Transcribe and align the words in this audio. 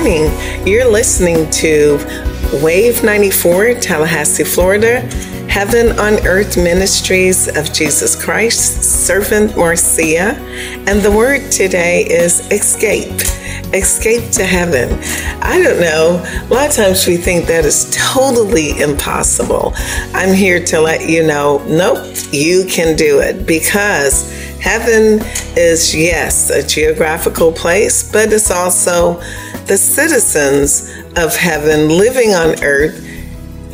morning. 0.00 0.66
You're 0.66 0.90
listening 0.90 1.50
to 1.50 1.98
Wave 2.62 3.04
94, 3.04 3.74
Tallahassee, 3.74 4.44
Florida, 4.44 5.00
Heaven 5.46 5.98
on 5.98 6.26
Earth 6.26 6.56
Ministries 6.56 7.54
of 7.54 7.70
Jesus 7.74 8.16
Christ, 8.16 8.82
Servant 8.82 9.54
Marcia. 9.58 10.36
And 10.88 11.02
the 11.02 11.10
word 11.10 11.52
today 11.52 12.06
is 12.06 12.50
escape. 12.50 13.12
Escape 13.74 14.30
to 14.32 14.46
heaven. 14.46 14.98
I 15.42 15.62
don't 15.62 15.80
know. 15.80 16.24
A 16.24 16.48
lot 16.48 16.70
of 16.70 16.74
times 16.74 17.06
we 17.06 17.18
think 17.18 17.46
that 17.48 17.66
is 17.66 17.94
totally 17.94 18.80
impossible. 18.80 19.74
I'm 20.14 20.34
here 20.34 20.64
to 20.64 20.80
let 20.80 21.10
you 21.10 21.26
know 21.26 21.62
nope, 21.68 22.16
you 22.32 22.64
can 22.64 22.96
do 22.96 23.20
it 23.20 23.46
because 23.46 24.32
heaven 24.60 25.20
is, 25.58 25.94
yes, 25.94 26.48
a 26.48 26.66
geographical 26.66 27.52
place, 27.52 28.10
but 28.10 28.32
it's 28.32 28.50
also 28.50 29.20
the 29.70 29.78
citizens 29.78 30.90
of 31.16 31.36
heaven 31.36 31.88
living 31.90 32.34
on 32.34 32.60
earth, 32.64 33.06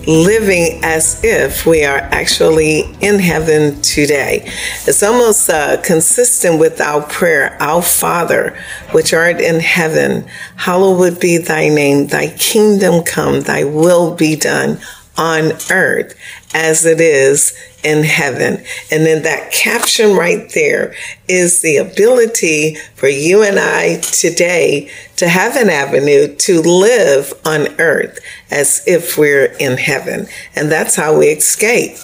living 0.06 0.78
as 0.84 1.24
if 1.24 1.64
we 1.64 1.86
are 1.86 2.00
actually 2.12 2.82
in 3.00 3.18
heaven 3.18 3.80
today. 3.80 4.42
It's 4.86 5.02
almost 5.02 5.48
uh, 5.48 5.80
consistent 5.82 6.60
with 6.60 6.82
our 6.82 7.00
prayer, 7.00 7.56
Our 7.62 7.80
Father, 7.80 8.54
which 8.92 9.14
art 9.14 9.40
in 9.40 9.58
heaven, 9.58 10.28
hallowed 10.56 11.18
be 11.18 11.38
thy 11.38 11.70
name, 11.70 12.08
thy 12.08 12.28
kingdom 12.36 13.02
come, 13.02 13.40
thy 13.40 13.64
will 13.64 14.14
be 14.14 14.36
done 14.36 14.78
on 15.16 15.52
earth 15.70 16.14
as 16.54 16.84
it 16.84 17.00
is 17.00 17.56
in 17.84 18.02
heaven. 18.02 18.64
And 18.90 19.06
then 19.06 19.22
that 19.22 19.52
caption 19.52 20.16
right 20.16 20.50
there 20.54 20.94
is 21.28 21.62
the 21.62 21.76
ability 21.76 22.76
for 22.94 23.08
you 23.08 23.42
and 23.42 23.58
I 23.58 24.00
today 24.00 24.90
to 25.16 25.28
have 25.28 25.56
an 25.56 25.70
avenue 25.70 26.34
to 26.34 26.60
live 26.60 27.32
on 27.44 27.68
earth 27.80 28.18
as 28.50 28.82
if 28.86 29.16
we're 29.16 29.54
in 29.58 29.78
heaven. 29.78 30.26
And 30.54 30.70
that's 30.70 30.96
how 30.96 31.18
we 31.18 31.26
escape. 31.26 31.96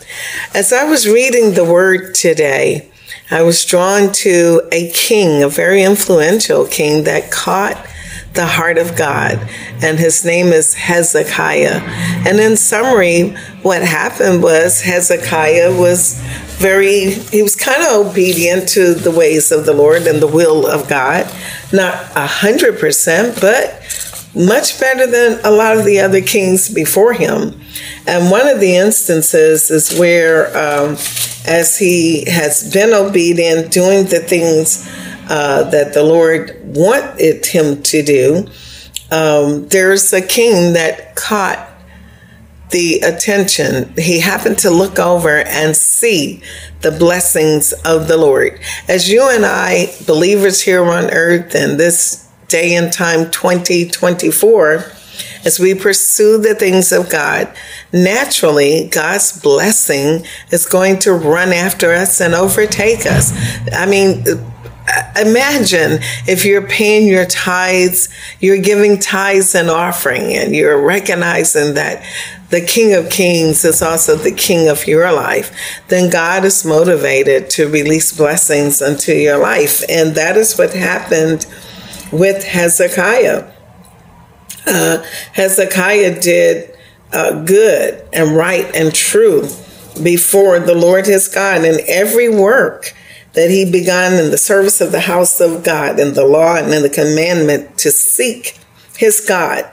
As 0.55 0.73
I 0.73 0.85
was 0.85 1.09
reading 1.09 1.55
the 1.55 1.65
word 1.65 2.15
today, 2.15 2.91
I 3.31 3.43
was 3.43 3.65
drawn 3.65 4.13
to 4.13 4.69
a 4.73 4.91
king, 4.91 5.43
a 5.43 5.48
very 5.48 5.83
influential 5.83 6.67
king 6.67 7.05
that 7.05 7.31
caught 7.31 7.87
the 8.35 8.47
heart 8.47 8.79
of 8.79 8.97
God, 8.97 9.39
and 9.83 9.99
his 9.99 10.25
name 10.25 10.47
is 10.47 10.75
Hezekiah. 10.75 11.81
And 12.27 12.41
in 12.41 12.57
summary, 12.57 13.31
what 13.63 13.83
happened 13.83 14.43
was 14.43 14.81
Hezekiah 14.81 15.79
was 15.79 16.20
very, 16.57 17.11
he 17.11 17.42
was 17.42 17.57
kind 17.57 17.83
of 17.83 18.07
obedient 18.07 18.69
to 18.71 18.95
the 18.95 19.11
ways 19.11 19.53
of 19.53 19.67
the 19.67 19.75
Lord 19.75 20.07
and 20.07 20.21
the 20.21 20.27
will 20.27 20.67
of 20.67 20.89
God. 20.89 21.27
Not 21.73 21.95
a 22.17 22.27
hundred 22.27 22.79
percent, 22.79 23.39
but 23.41 23.81
much 24.35 24.81
better 24.81 25.07
than 25.07 25.39
a 25.45 25.51
lot 25.51 25.77
of 25.77 25.85
the 25.85 26.01
other 26.01 26.23
kings 26.23 26.73
before 26.73 27.13
him. 27.13 27.61
And 28.07 28.31
one 28.31 28.48
of 28.48 28.61
the 28.61 28.77
instances 28.77 29.71
is 29.71 29.98
where, 29.98 30.47
um, 30.57 30.97
as 31.47 31.77
he 31.79 32.25
has 32.31 32.73
been 32.73 32.95
obedient, 32.95 33.71
doing 33.71 34.05
the 34.05 34.21
things 34.21 34.89
uh, 35.29 35.71
that 35.71 35.95
the 35.95 36.03
Lord 36.03 36.59
wanted 36.63 37.47
him 37.47 37.83
to 37.83 38.03
do, 38.03 38.49
um, 39.11 39.69
there's 39.69 40.13
a 40.13 40.23
king 40.23 40.73
that 40.73 41.15
caught 41.17 41.69
the 42.71 43.01
attention. 43.01 43.93
He 43.97 44.21
happened 44.21 44.59
to 44.61 44.71
look 44.71 44.99
over 44.99 45.39
and 45.39 45.77
see 45.77 46.43
the 46.81 46.91
blessings 46.91 47.73
of 47.85 48.09
the 48.09 48.17
Lord. 48.17 48.59
As 48.89 49.09
you 49.11 49.29
and 49.31 49.45
I, 49.45 49.95
believers 50.07 50.63
here 50.63 50.83
on 50.85 51.11
earth, 51.11 51.55
in 51.55 51.77
this 51.77 52.29
day 52.49 52.75
and 52.75 52.93
time 52.93 53.31
2024, 53.31 54.93
as 55.45 55.59
we 55.59 55.75
pursue 55.75 56.39
the 56.39 56.55
things 56.55 56.93
of 56.93 57.11
God, 57.11 57.55
naturally 57.93 58.89
God's 58.89 59.41
blessing 59.41 60.25
is 60.51 60.67
going 60.67 60.99
to 61.01 61.13
run 61.13 61.53
after 61.53 61.93
us 61.93 62.21
and 62.21 62.35
overtake 62.35 63.07
us. 63.07 63.33
I 63.73 63.87
mean, 63.87 64.25
imagine 65.17 65.98
if 66.27 66.45
you're 66.45 66.67
paying 66.67 67.07
your 67.07 67.27
tithes, 67.27 68.08
you're 68.41 68.61
giving 68.61 68.98
tithes 68.98 69.55
and 69.55 69.70
offering, 69.70 70.35
and 70.35 70.55
you're 70.55 70.80
recognizing 70.80 71.75
that 71.75 72.05
the 72.51 72.61
King 72.61 72.92
of 72.95 73.11
Kings 73.11 73.64
is 73.64 73.80
also 73.80 74.14
the 74.14 74.30
King 74.30 74.69
of 74.69 74.86
your 74.86 75.11
life, 75.11 75.80
then 75.89 76.11
God 76.11 76.45
is 76.45 76.67
motivated 76.67 77.48
to 77.51 77.67
release 77.67 78.14
blessings 78.14 78.83
into 78.83 79.14
your 79.14 79.39
life. 79.39 79.83
And 79.89 80.14
that 80.17 80.36
is 80.36 80.58
what 80.58 80.75
happened 80.75 81.47
with 82.13 82.45
Hezekiah. 82.45 83.51
Uh, 84.67 85.03
Hezekiah 85.33 86.20
did 86.20 86.77
uh, 87.13 87.42
good 87.42 88.07
and 88.13 88.36
right 88.36 88.67
and 88.77 88.95
true 88.95 89.48
before 90.03 90.61
the 90.61 90.74
Lord 90.74 91.07
his 91.07 91.29
God 91.29 91.64
in 91.64 91.80
every 91.89 92.29
work 92.29 92.95
that 93.35 93.51
he 93.51 93.70
began 93.70 94.23
in 94.23 94.31
the 94.31 94.39
service 94.39 94.81
of 94.81 94.93
the 94.93 95.01
house 95.01 95.41
of 95.41 95.65
God, 95.65 95.98
in 95.98 96.15
the 96.15 96.25
law 96.25 96.57
and 96.57 96.73
in 96.73 96.83
the 96.83 96.91
commandment 96.91 97.79
to 97.79 97.91
seek 97.91 98.59
his 98.97 99.20
God. 99.20 99.70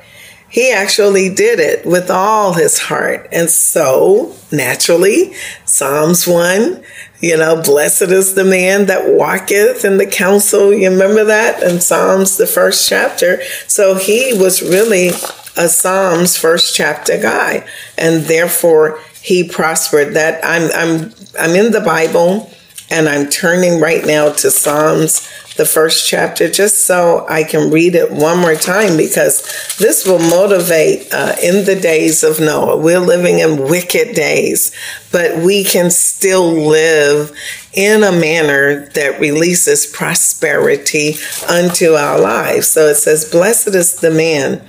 He 0.49 0.71
actually 0.71 1.29
did 1.29 1.59
it 1.59 1.85
with 1.85 2.09
all 2.09 2.53
his 2.53 2.79
heart. 2.79 3.27
And 3.31 3.49
so, 3.49 4.35
naturally, 4.51 5.33
Psalms 5.65 6.25
1, 6.25 6.83
you 7.19 7.37
know, 7.37 7.61
blessed 7.61 8.03
is 8.03 8.33
the 8.33 8.45
man 8.45 8.87
that 8.87 9.13
walketh 9.13 9.85
in 9.85 9.97
the 9.97 10.07
counsel. 10.07 10.73
You 10.73 10.89
remember 10.89 11.23
that 11.25 11.61
in 11.61 11.81
Psalms, 11.81 12.37
the 12.37 12.47
first 12.47 12.89
chapter. 12.89 13.43
So 13.67 13.95
he 13.95 14.33
was 14.39 14.63
really 14.63 15.09
a 15.55 15.69
Psalms 15.69 16.35
first 16.35 16.75
chapter 16.75 17.21
guy. 17.21 17.67
And 17.95 18.23
therefore, 18.23 18.99
he 19.21 19.47
prospered. 19.47 20.15
That 20.15 20.43
I'm, 20.43 20.71
I'm, 20.73 21.13
I'm 21.39 21.55
in 21.55 21.71
the 21.71 21.81
Bible 21.81 22.49
and 22.91 23.07
I'm 23.07 23.29
turning 23.29 23.79
right 23.79 24.05
now 24.05 24.31
to 24.31 24.51
Psalms, 24.51 25.27
the 25.55 25.65
first 25.65 26.07
chapter, 26.07 26.49
just 26.49 26.85
so 26.85 27.25
I 27.29 27.43
can 27.43 27.69
read 27.69 27.95
it 27.95 28.11
one 28.11 28.39
more 28.39 28.55
time 28.55 28.97
because 28.97 29.75
this 29.77 30.07
will 30.07 30.19
motivate 30.19 31.13
uh, 31.13 31.35
in 31.43 31.65
the 31.65 31.79
days 31.79 32.23
of 32.23 32.39
Noah. 32.39 32.77
We're 32.77 32.99
living 32.99 33.39
in 33.39 33.69
wicked 33.69 34.15
days, 34.15 34.75
but 35.11 35.37
we 35.37 35.63
can 35.63 35.91
still 35.91 36.51
live 36.51 37.35
in 37.73 38.03
a 38.03 38.11
manner 38.11 38.87
that 38.95 39.19
releases 39.19 39.85
prosperity 39.85 41.15
unto 41.47 41.93
our 41.93 42.19
lives. 42.19 42.67
So 42.67 42.87
it 42.87 42.95
says, 42.95 43.29
Blessed 43.29 43.75
is 43.75 43.95
the 43.95 44.11
man 44.11 44.65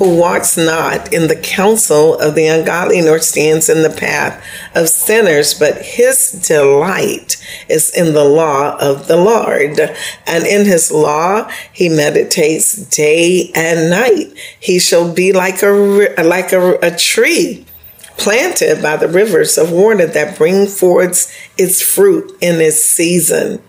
who 0.00 0.16
walks 0.16 0.56
not 0.56 1.12
in 1.12 1.28
the 1.28 1.36
counsel 1.36 2.18
of 2.20 2.34
the 2.34 2.46
ungodly, 2.46 3.02
nor 3.02 3.18
stands 3.18 3.68
in 3.68 3.82
the 3.82 3.90
path 3.90 4.42
of 4.74 4.88
sinners, 4.88 5.52
but 5.52 5.76
his 5.82 6.32
delight 6.48 7.36
is 7.68 7.94
in 7.94 8.14
the 8.14 8.24
law 8.24 8.78
of 8.78 9.08
the 9.08 9.18
Lord. 9.18 9.78
And 10.26 10.46
in 10.46 10.64
his 10.64 10.90
law 10.90 11.50
he 11.70 11.90
meditates 11.90 12.72
day 12.72 13.52
and 13.54 13.90
night. 13.90 14.32
He 14.58 14.78
shall 14.78 15.12
be 15.12 15.34
like 15.34 15.62
a 15.62 15.68
like 16.24 16.54
a, 16.54 16.78
a 16.80 16.96
tree 16.96 17.66
planted 18.16 18.80
by 18.80 18.96
the 18.96 19.08
rivers 19.08 19.58
of 19.58 19.70
water 19.70 20.06
that 20.06 20.38
bring 20.38 20.66
forth 20.66 21.30
its 21.58 21.82
fruit 21.82 22.34
in 22.40 22.62
its 22.62 22.82
season, 22.82 23.62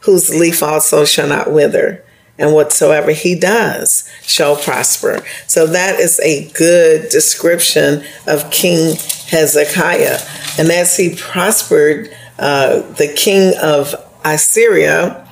whose 0.00 0.28
leaf 0.28 0.62
also 0.62 1.06
shall 1.06 1.28
not 1.28 1.50
wither 1.50 2.04
and 2.40 2.52
whatsoever 2.52 3.12
he 3.12 3.34
does 3.34 4.08
shall 4.22 4.56
prosper. 4.56 5.22
So 5.46 5.66
that 5.68 6.00
is 6.00 6.18
a 6.20 6.50
good 6.52 7.08
description 7.10 8.02
of 8.26 8.50
King 8.50 8.96
Hezekiah. 9.28 10.18
And 10.58 10.70
as 10.70 10.96
he 10.96 11.14
prospered, 11.14 12.10
uh, 12.38 12.80
the 12.94 13.12
king 13.14 13.52
of 13.62 13.94
Assyria 14.24 15.28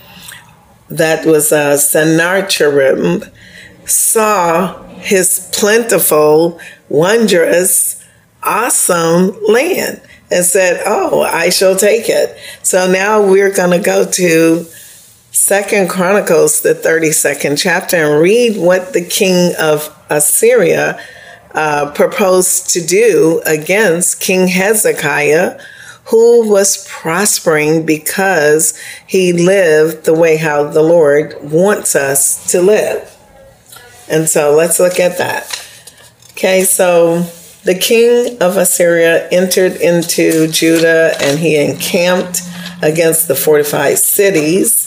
that 0.91 1.27
was 1.27 1.53
uh, 1.53 1.77
Sennacherib, 1.77 3.25
saw 3.85 4.83
his 4.95 5.49
plentiful, 5.53 6.61
wondrous, 6.89 8.05
awesome 8.43 9.37
land 9.47 10.01
and 10.31 10.45
said, 10.45 10.83
"Oh, 10.87 11.23
I 11.23 11.51
shall 11.51 11.77
take 11.77 12.09
it." 12.09 12.37
So 12.63 12.91
now 12.91 13.23
we're 13.23 13.53
going 13.53 13.71
to 13.71 13.85
go 13.85 14.05
to 14.05 14.67
Second 15.31 15.89
Chronicles, 15.89 16.63
the 16.63 16.75
thirty-second 16.75 17.57
chapter, 17.57 17.97
and 17.97 18.21
read 18.21 18.57
what 18.57 18.93
the 18.93 19.05
king 19.05 19.55
of 19.59 19.95
Assyria 20.11 20.99
uh, 21.55 21.91
proposed 21.93 22.71
to 22.71 22.85
do 22.85 23.43
against 23.47 24.21
King 24.21 24.49
Hezekiah, 24.49 25.61
who 26.07 26.49
was 26.49 26.87
prospering 26.89 27.85
because 27.85 28.79
he 29.07 29.33
lived 29.33 30.05
the 30.05 30.15
way 30.15 30.39
how 30.39 30.65
the 30.65 30.83
Lord 30.83 31.37
wants 31.43 31.95
us 31.95 32.51
to 32.53 32.63
live. 32.63 33.15
And 34.09 34.29
so 34.29 34.55
let's 34.55 34.81
look 34.81 34.99
at 34.99 35.19
that. 35.19 35.55
Okay, 36.33 36.65
so 36.65 37.21
the 37.65 37.75
king 37.75 38.41
of 38.41 38.57
Assyria 38.57 39.29
entered 39.29 39.77
into 39.77 40.49
Judah 40.49 41.15
and 41.21 41.39
he 41.39 41.57
encamped 41.57 42.41
against 42.81 43.29
the 43.29 43.35
fortified 43.35 43.99
cities, 43.99 44.87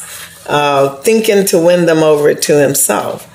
uh, 0.52 0.98
thinking 0.98 1.46
to 1.46 1.58
win 1.58 1.86
them 1.86 2.00
over 2.00 2.34
to 2.34 2.62
himself. 2.62 3.26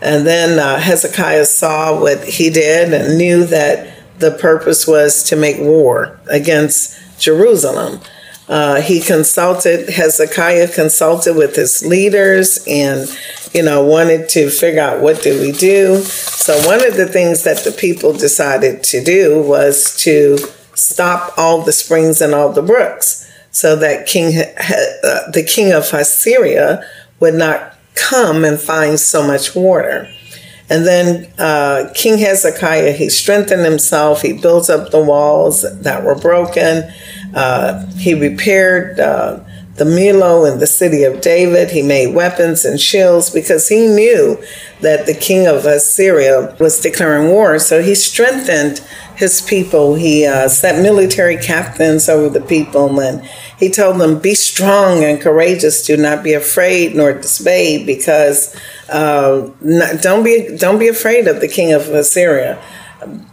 And 0.00 0.24
then 0.24 0.60
uh, 0.60 0.78
Hezekiah 0.78 1.44
saw 1.46 2.00
what 2.00 2.22
he 2.22 2.48
did 2.48 2.94
and 2.94 3.18
knew 3.18 3.44
that 3.46 3.92
the 4.20 4.30
purpose 4.30 4.86
was 4.86 5.24
to 5.24 5.36
make 5.36 5.58
war 5.58 6.20
against 6.30 6.96
Jerusalem. 7.18 8.00
Uh, 8.48 8.80
he 8.80 9.00
consulted, 9.00 9.88
Hezekiah 9.88 10.72
consulted 10.72 11.34
with 11.34 11.56
his 11.56 11.84
leaders 11.84 12.64
and, 12.68 13.08
you 13.52 13.64
know, 13.64 13.84
wanted 13.84 14.28
to 14.30 14.48
figure 14.48 14.80
out 14.80 15.00
what 15.00 15.22
do 15.22 15.40
we 15.40 15.50
do. 15.50 16.00
So 16.02 16.56
one 16.68 16.86
of 16.86 16.96
the 16.96 17.06
things 17.06 17.42
that 17.42 17.64
the 17.64 17.72
people 17.72 18.12
decided 18.12 18.84
to 18.84 19.02
do 19.02 19.42
was 19.42 19.96
to 20.04 20.38
stop 20.74 21.36
all 21.36 21.62
the 21.62 21.72
springs 21.72 22.20
and 22.20 22.32
all 22.32 22.52
the 22.52 22.62
brooks 22.62 23.29
so 23.50 23.76
that 23.76 24.06
King, 24.06 24.36
uh, 24.36 25.30
the 25.32 25.44
king 25.46 25.72
of 25.72 25.92
Assyria 25.92 26.84
would 27.18 27.34
not 27.34 27.76
come 27.94 28.44
and 28.44 28.58
find 28.58 28.98
so 28.98 29.26
much 29.26 29.54
water. 29.54 30.08
And 30.70 30.86
then 30.86 31.32
uh, 31.36 31.90
King 31.94 32.18
Hezekiah, 32.18 32.92
he 32.92 33.10
strengthened 33.10 33.64
himself. 33.64 34.22
He 34.22 34.32
built 34.32 34.70
up 34.70 34.92
the 34.92 35.02
walls 35.02 35.62
that 35.82 36.04
were 36.04 36.14
broken. 36.14 36.88
Uh, 37.34 37.86
he 37.96 38.14
repaired 38.14 39.00
uh, 39.00 39.40
the 39.74 39.84
Millo 39.84 40.50
in 40.50 40.60
the 40.60 40.68
city 40.68 41.02
of 41.02 41.20
David. 41.20 41.70
He 41.70 41.82
made 41.82 42.14
weapons 42.14 42.64
and 42.64 42.80
shields 42.80 43.30
because 43.30 43.68
he 43.68 43.88
knew 43.88 44.40
that 44.80 45.06
the 45.06 45.14
king 45.14 45.48
of 45.48 45.66
Assyria 45.66 46.56
was 46.60 46.80
declaring 46.80 47.30
war. 47.30 47.58
So 47.58 47.82
he 47.82 47.96
strengthened 47.96 48.80
his 49.20 49.42
people. 49.42 49.96
He 49.96 50.24
uh, 50.24 50.48
set 50.48 50.82
military 50.82 51.36
captains 51.36 52.08
over 52.08 52.30
the 52.30 52.44
people 52.44 52.98
and 53.00 53.22
he 53.58 53.70
told 53.70 54.00
them, 54.00 54.18
Be 54.18 54.34
strong 54.34 55.04
and 55.04 55.20
courageous. 55.20 55.86
Do 55.86 55.98
not 55.98 56.24
be 56.24 56.32
afraid 56.32 56.96
nor 56.96 57.12
dismayed 57.12 57.86
because 57.86 58.56
uh, 58.88 59.50
not, 59.60 60.00
don't, 60.00 60.24
be, 60.24 60.56
don't 60.56 60.78
be 60.78 60.88
afraid 60.88 61.28
of 61.28 61.42
the 61.42 61.48
king 61.48 61.70
of 61.72 61.82
Assyria. 61.88 62.60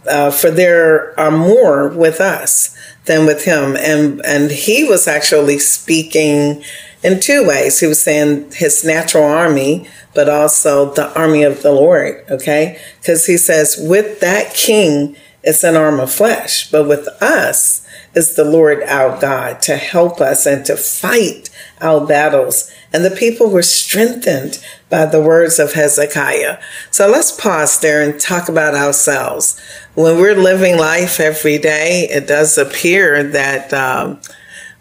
Uh, 0.06 0.30
for 0.30 0.50
there 0.50 1.18
are 1.18 1.30
more 1.30 1.88
with 1.88 2.20
us 2.20 2.76
than 3.06 3.24
with 3.24 3.46
him. 3.46 3.74
And, 3.76 4.20
and 4.26 4.50
he 4.50 4.84
was 4.84 5.08
actually 5.08 5.58
speaking 5.58 6.62
in 7.02 7.20
two 7.20 7.46
ways. 7.48 7.80
He 7.80 7.86
was 7.86 8.02
saying 8.02 8.52
his 8.52 8.84
natural 8.84 9.24
army, 9.24 9.88
but 10.14 10.28
also 10.28 10.92
the 10.92 11.18
army 11.18 11.44
of 11.44 11.62
the 11.62 11.72
Lord, 11.72 12.24
okay? 12.30 12.78
Because 13.00 13.24
he 13.24 13.38
says, 13.38 13.76
with 13.78 14.20
that 14.20 14.52
king, 14.52 15.16
it's 15.42 15.64
an 15.64 15.76
arm 15.76 16.00
of 16.00 16.12
flesh, 16.12 16.70
but 16.70 16.88
with 16.88 17.06
us, 17.22 17.86
is 18.14 18.34
the 18.34 18.44
Lord 18.44 18.82
our 18.82 19.18
God 19.20 19.62
to 19.62 19.76
help 19.76 20.20
us 20.20 20.46
and 20.46 20.64
to 20.66 20.76
fight 20.76 21.50
our 21.80 22.06
battles. 22.06 22.70
And 22.92 23.04
the 23.04 23.10
people 23.10 23.50
were 23.50 23.62
strengthened 23.62 24.62
by 24.88 25.06
the 25.06 25.22
words 25.22 25.58
of 25.58 25.74
Hezekiah. 25.74 26.58
So 26.90 27.08
let's 27.08 27.38
pause 27.38 27.78
there 27.80 28.02
and 28.02 28.18
talk 28.18 28.48
about 28.48 28.74
ourselves. 28.74 29.60
When 29.94 30.16
we're 30.16 30.34
living 30.34 30.78
life 30.78 31.20
every 31.20 31.58
day, 31.58 32.08
it 32.10 32.26
does 32.26 32.56
appear 32.56 33.22
that 33.22 33.72
um, 33.72 34.20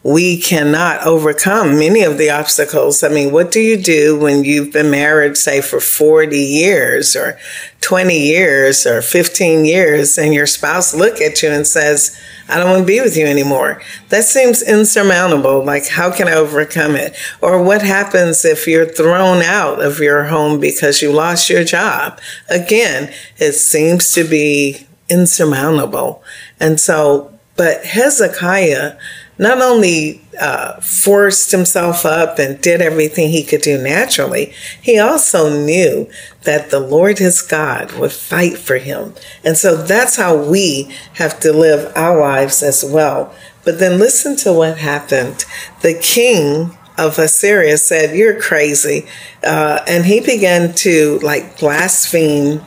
we 0.07 0.39
cannot 0.39 1.05
overcome 1.05 1.77
many 1.77 2.01
of 2.01 2.17
the 2.17 2.29
obstacles. 2.29 3.03
I 3.03 3.09
mean, 3.09 3.33
what 3.33 3.51
do 3.51 3.59
you 3.59 3.75
do 3.75 4.17
when 4.17 4.45
you've 4.45 4.71
been 4.71 4.89
married, 4.89 5.35
say, 5.35 5.59
for 5.59 5.81
40 5.81 6.39
years 6.39 7.13
or 7.13 7.37
20 7.81 8.17
years 8.17 8.87
or 8.87 9.01
15 9.01 9.65
years 9.65 10.17
and 10.17 10.33
your 10.33 10.47
spouse 10.47 10.93
look 10.93 11.19
at 11.19 11.43
you 11.43 11.49
and 11.49 11.67
says, 11.67 12.17
I 12.47 12.57
don't 12.57 12.69
want 12.69 12.81
to 12.83 12.87
be 12.87 13.01
with 13.01 13.17
you 13.17 13.25
anymore. 13.25 13.81
That 14.07 14.23
seems 14.23 14.61
insurmountable. 14.61 15.65
Like, 15.65 15.89
how 15.89 16.15
can 16.15 16.29
I 16.29 16.35
overcome 16.35 16.95
it? 16.95 17.13
Or 17.41 17.61
what 17.61 17.81
happens 17.81 18.45
if 18.45 18.65
you're 18.65 18.85
thrown 18.85 19.41
out 19.41 19.83
of 19.83 19.99
your 19.99 20.23
home 20.27 20.61
because 20.61 21.01
you 21.01 21.11
lost 21.11 21.49
your 21.49 21.65
job? 21.65 22.17
Again, 22.49 23.13
it 23.35 23.55
seems 23.55 24.13
to 24.13 24.23
be 24.23 24.87
insurmountable. 25.09 26.23
And 26.61 26.79
so, 26.79 27.37
but 27.57 27.83
Hezekiah 27.83 28.97
not 29.37 29.61
only 29.61 30.21
uh, 30.39 30.79
forced 30.81 31.51
himself 31.51 32.05
up 32.05 32.39
and 32.39 32.61
did 32.61 32.81
everything 32.81 33.29
he 33.29 33.43
could 33.43 33.61
do 33.61 33.81
naturally, 33.81 34.53
he 34.81 34.97
also 34.97 35.49
knew 35.63 36.09
that 36.43 36.69
the 36.69 36.79
Lord 36.79 37.19
his 37.19 37.41
God 37.41 37.91
would 37.93 38.11
fight 38.11 38.57
for 38.57 38.77
him. 38.77 39.13
And 39.43 39.57
so 39.57 39.75
that's 39.75 40.15
how 40.15 40.35
we 40.35 40.93
have 41.13 41.39
to 41.41 41.53
live 41.53 41.91
our 41.95 42.19
lives 42.19 42.63
as 42.63 42.83
well. 42.83 43.33
But 43.63 43.79
then 43.79 43.99
listen 43.99 44.35
to 44.37 44.53
what 44.53 44.77
happened. 44.77 45.45
The 45.81 45.93
king 45.93 46.77
of 46.97 47.19
Assyria 47.19 47.77
said, 47.77 48.15
You're 48.15 48.41
crazy. 48.41 49.07
Uh, 49.43 49.83
and 49.87 50.05
he 50.05 50.19
began 50.19 50.73
to 50.75 51.19
like 51.19 51.59
blaspheme 51.59 52.61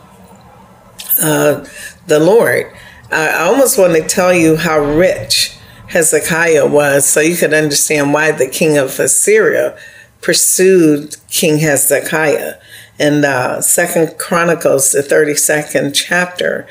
uh, 1.20 1.64
the 2.06 2.20
Lord. 2.20 2.72
I 3.10 3.40
almost 3.40 3.76
want 3.76 3.94
to 3.94 4.06
tell 4.06 4.32
you 4.32 4.56
how 4.56 4.78
rich 4.78 5.56
Hezekiah 5.90 6.68
was, 6.68 7.04
so 7.04 7.20
you 7.20 7.36
could 7.36 7.52
understand 7.52 8.12
why 8.12 8.30
the 8.30 8.46
king 8.48 8.78
of 8.78 8.98
Assyria 9.00 9.76
pursued 10.22 11.16
King 11.28 11.58
Hezekiah. 11.58 12.54
In 12.98 13.24
uh, 13.24 13.60
Second 13.60 14.16
Chronicles, 14.18 14.92
the 14.92 15.02
thirty-second 15.02 15.94
chapter, 15.94 16.68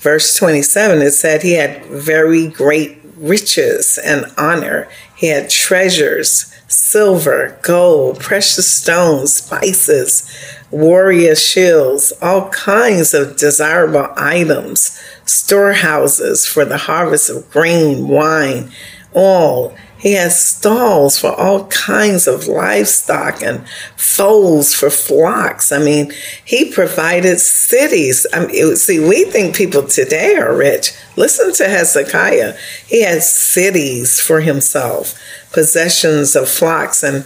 verse 0.00 0.34
twenty-seven, 0.36 1.02
it 1.02 1.10
said 1.10 1.42
he 1.42 1.54
had 1.54 1.84
very 1.86 2.46
great 2.46 2.98
riches 3.16 3.98
and 4.02 4.24
honor. 4.38 4.88
He 5.16 5.26
had 5.26 5.50
treasures, 5.50 6.54
silver, 6.68 7.58
gold, 7.62 8.20
precious 8.20 8.72
stones, 8.72 9.34
spices, 9.34 10.30
warrior 10.70 11.34
shields, 11.34 12.12
all 12.20 12.48
kinds 12.50 13.14
of 13.14 13.36
desirable 13.36 14.08
items 14.16 15.00
storehouses 15.24 16.46
for 16.46 16.64
the 16.64 16.78
harvest 16.78 17.30
of 17.30 17.50
grain, 17.50 18.08
wine, 18.08 18.70
all. 19.12 19.74
He 19.98 20.12
has 20.12 20.40
stalls 20.40 21.18
for 21.18 21.32
all 21.32 21.66
kinds 21.66 22.28
of 22.28 22.46
livestock 22.46 23.42
and 23.42 23.66
folds 23.96 24.72
for 24.72 24.90
flocks. 24.90 25.72
I 25.72 25.78
mean, 25.78 26.12
he 26.44 26.72
provided 26.72 27.40
cities. 27.40 28.24
I 28.32 28.46
mean, 28.46 28.76
see, 28.76 29.00
we 29.00 29.24
think 29.24 29.56
people 29.56 29.82
today 29.82 30.36
are 30.36 30.56
rich. 30.56 30.92
Listen 31.16 31.52
to 31.54 31.68
Hezekiah. 31.68 32.56
He 32.86 33.02
had 33.02 33.24
cities 33.24 34.20
for 34.20 34.40
himself, 34.40 35.18
possessions 35.52 36.36
of 36.36 36.48
flocks 36.48 37.02
and 37.02 37.24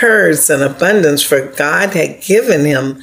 herds 0.00 0.50
and 0.50 0.62
abundance, 0.62 1.22
for 1.22 1.46
God 1.46 1.94
had 1.94 2.20
given 2.22 2.64
him 2.64 3.02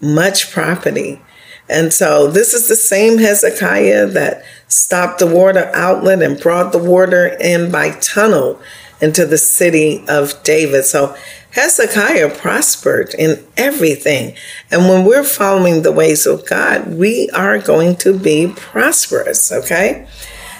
much 0.00 0.50
property. 0.50 1.20
And 1.68 1.92
so 1.92 2.30
this 2.30 2.54
is 2.54 2.68
the 2.68 2.76
same 2.76 3.18
Hezekiah 3.18 4.06
that 4.08 4.44
stopped 4.68 5.18
the 5.18 5.26
water 5.26 5.70
outlet 5.74 6.22
and 6.22 6.40
brought 6.40 6.72
the 6.72 6.78
water 6.78 7.36
in 7.40 7.72
by 7.72 7.90
tunnel 8.00 8.60
into 9.00 9.26
the 9.26 9.38
city 9.38 10.04
of 10.08 10.42
David. 10.42 10.84
So 10.84 11.16
Hezekiah 11.52 12.36
prospered 12.36 13.14
in 13.18 13.44
everything. 13.56 14.36
And 14.70 14.88
when 14.88 15.04
we're 15.04 15.24
following 15.24 15.82
the 15.82 15.92
ways 15.92 16.26
of 16.26 16.46
God, 16.46 16.94
we 16.94 17.30
are 17.30 17.58
going 17.58 17.96
to 17.96 18.16
be 18.16 18.52
prosperous, 18.54 19.50
okay? 19.50 20.06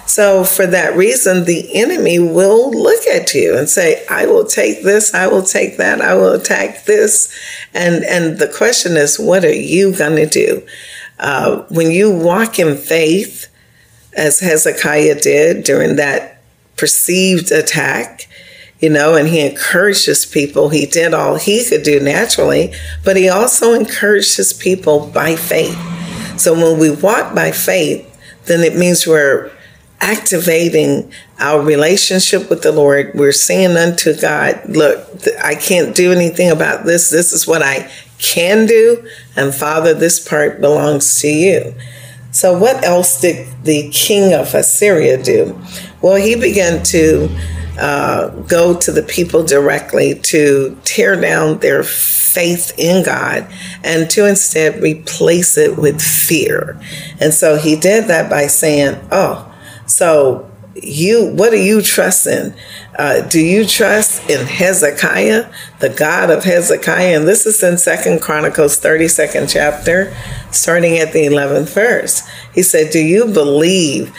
So, 0.07 0.45
for 0.45 0.65
that 0.65 0.95
reason, 0.95 1.43
the 1.43 1.69
enemy 1.75 2.17
will 2.17 2.71
look 2.71 3.05
at 3.07 3.33
you 3.33 3.57
and 3.57 3.69
say, 3.69 4.05
I 4.09 4.25
will 4.25 4.45
take 4.45 4.83
this, 4.83 5.13
I 5.13 5.27
will 5.27 5.43
take 5.43 5.77
that, 5.77 6.01
I 6.01 6.13
will 6.15 6.31
attack 6.31 6.85
this. 6.85 7.31
And, 7.73 8.05
and 8.05 8.39
the 8.39 8.47
question 8.47 8.95
is, 8.95 9.19
what 9.19 9.43
are 9.43 9.53
you 9.53 9.95
going 9.95 10.15
to 10.15 10.25
do? 10.25 10.65
Uh, 11.19 11.63
when 11.69 11.91
you 11.91 12.09
walk 12.09 12.57
in 12.57 12.77
faith, 12.77 13.47
as 14.17 14.39
Hezekiah 14.39 15.21
did 15.21 15.63
during 15.63 15.97
that 15.97 16.41
perceived 16.75 17.51
attack, 17.51 18.27
you 18.79 18.89
know, 18.89 19.15
and 19.15 19.27
he 19.27 19.45
encouraged 19.45 20.05
his 20.05 20.25
people. 20.25 20.69
He 20.69 20.85
did 20.85 21.13
all 21.13 21.35
he 21.35 21.65
could 21.65 21.83
do 21.83 21.99
naturally, 21.99 22.73
but 23.03 23.17
he 23.17 23.29
also 23.29 23.73
encouraged 23.73 24.37
his 24.37 24.53
people 24.53 25.07
by 25.07 25.35
faith. 25.35 25.77
So 26.39 26.53
when 26.53 26.79
we 26.79 26.91
walk 26.91 27.33
by 27.33 27.51
faith, 27.51 28.03
then 28.45 28.61
it 28.61 28.75
means 28.75 29.07
we're 29.07 29.51
activating 29.99 31.11
our 31.39 31.61
relationship 31.61 32.49
with 32.49 32.61
the 32.61 32.71
Lord. 32.71 33.11
We're 33.15 33.31
saying 33.31 33.77
unto 33.77 34.15
God, 34.15 34.61
look, 34.67 35.05
I 35.43 35.55
can't 35.55 35.95
do 35.95 36.11
anything 36.11 36.51
about 36.51 36.85
this. 36.85 37.09
This 37.09 37.33
is 37.33 37.47
what 37.47 37.61
I 37.61 37.91
can 38.19 38.65
do. 38.65 39.07
And 39.35 39.53
Father, 39.53 39.93
this 39.93 40.25
part 40.25 40.61
belongs 40.61 41.19
to 41.21 41.27
you. 41.27 41.73
So, 42.31 42.57
what 42.57 42.83
else 42.83 43.21
did 43.21 43.47
the 43.63 43.89
king 43.91 44.33
of 44.33 44.53
Assyria 44.53 45.21
do? 45.21 45.59
Well, 46.01 46.15
he 46.15 46.35
began 46.35 46.83
to 46.83 47.29
uh, 47.79 48.29
go 48.41 48.77
to 48.77 48.91
the 48.91 49.03
people 49.03 49.43
directly 49.43 50.15
to 50.19 50.77
tear 50.83 51.19
down 51.19 51.59
their 51.59 51.83
faith 51.83 52.73
in 52.77 53.03
God 53.03 53.47
and 53.83 54.09
to 54.11 54.27
instead 54.27 54.81
replace 54.81 55.57
it 55.57 55.77
with 55.77 56.01
fear. 56.01 56.79
And 57.19 57.33
so 57.33 57.57
he 57.57 57.75
did 57.75 58.05
that 58.05 58.29
by 58.29 58.47
saying, 58.47 58.99
Oh, 59.11 59.46
so 59.87 60.49
you 60.75 61.25
what 61.33 61.51
do 61.51 61.57
you 61.57 61.81
trust 61.81 62.27
in? 62.27 62.53
Uh, 62.97 63.21
do 63.21 63.39
you 63.39 63.65
trust 63.65 64.29
in 64.29 64.45
hezekiah 64.45 65.51
the 65.79 65.89
god 65.89 66.29
of 66.29 66.43
hezekiah? 66.43 67.17
And 67.17 67.27
this 67.27 67.45
is 67.45 67.61
in 67.63 67.77
second 67.77 68.21
chronicles 68.21 68.79
32nd 68.79 69.51
chapter 69.51 70.15
starting 70.51 70.97
at 70.97 71.13
the 71.13 71.25
11th 71.25 71.73
verse. 71.73 72.27
He 72.53 72.63
said 72.63 72.91
do 72.91 72.99
you 72.99 73.25
believe 73.25 74.15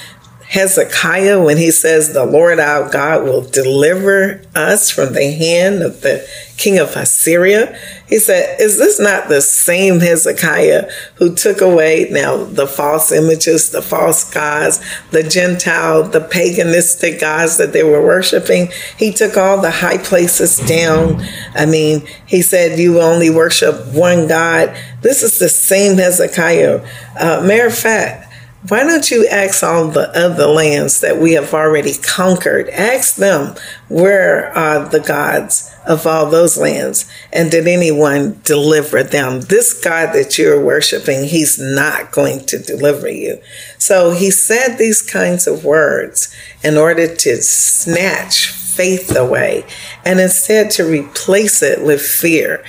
Hezekiah 0.49 1.45
when 1.45 1.59
he 1.59 1.71
says, 1.71 2.12
The 2.12 2.25
Lord 2.25 2.59
our 2.59 2.90
God 2.90 3.25
will 3.25 3.43
deliver 3.43 4.40
us 4.55 4.90
from 4.90 5.12
the 5.12 5.31
hand 5.33 5.83
of 5.83 6.00
the 6.00 6.26
king 6.57 6.78
of 6.78 6.97
Assyria. 6.97 7.78
He 8.09 8.19
said, 8.19 8.59
Is 8.59 8.78
this 8.78 8.99
not 8.99 9.28
the 9.28 9.43
same 9.43 10.00
Hezekiah 10.00 10.90
who 11.17 11.35
took 11.35 11.61
away 11.61 12.09
now 12.11 12.45
the 12.45 12.67
false 12.67 13.12
images, 13.12 13.71
the 13.71 13.83
false 13.83 14.25
gods, 14.33 14.81
the 15.11 15.23
Gentile, 15.23 16.05
the 16.05 16.21
paganistic 16.21 17.21
gods 17.21 17.59
that 17.59 17.75
they 17.75 17.83
were 17.83 18.02
worshiping? 18.02 18.69
He 18.97 19.12
took 19.12 19.37
all 19.37 19.61
the 19.61 19.71
high 19.71 19.99
places 19.99 20.57
down. 20.57 21.23
I 21.55 21.67
mean, 21.67 22.07
he 22.26 22.40
said, 22.40 22.78
You 22.78 23.02
only 23.02 23.28
worship 23.28 23.88
one 23.88 24.26
God. 24.26 24.75
This 25.02 25.23
is 25.23 25.38
the 25.38 25.50
same 25.50 25.99
Hezekiah. 25.99 26.87
Uh, 27.21 27.43
matter 27.47 27.67
of 27.67 27.76
fact, 27.76 28.27
why 28.67 28.83
don't 28.83 29.09
you 29.11 29.27
ask 29.29 29.62
all 29.62 29.88
the 29.88 30.11
other 30.19 30.47
lands 30.47 31.00
that 31.00 31.19
we 31.19 31.33
have 31.33 31.55
already 31.55 31.95
conquered? 31.95 32.69
Ask 32.71 33.15
them 33.15 33.55
where 33.88 34.53
are 34.57 34.88
the 34.88 34.99
gods 34.99 35.73
of 35.87 36.07
all 36.07 36.29
those 36.29 36.59
lands, 36.59 37.09
and 37.33 37.50
did 37.50 37.69
anyone 37.69 38.41
deliver 38.43 39.03
them? 39.03 39.43
This 39.43 39.73
God 39.73 40.12
that 40.12 40.37
you're 40.38 40.62
worshiping, 40.62 41.25
he's 41.25 41.59
not 41.59 42.11
going 42.11 42.45
to 42.47 42.59
deliver 42.59 43.09
you. 43.09 43.41
So 43.79 44.11
he 44.11 44.31
said 44.31 44.77
these 44.77 45.03
kinds 45.03 45.47
of 45.47 45.65
words 45.65 46.35
in 46.62 46.77
order 46.77 47.15
to 47.15 47.37
snatch 47.43 48.49
faith 48.79 49.17
away 49.17 49.65
and 50.05 50.21
instead 50.21 50.71
to 50.71 50.85
replace 50.85 51.62
it 51.62 51.83
with 51.83 52.00
fear. 52.00 52.65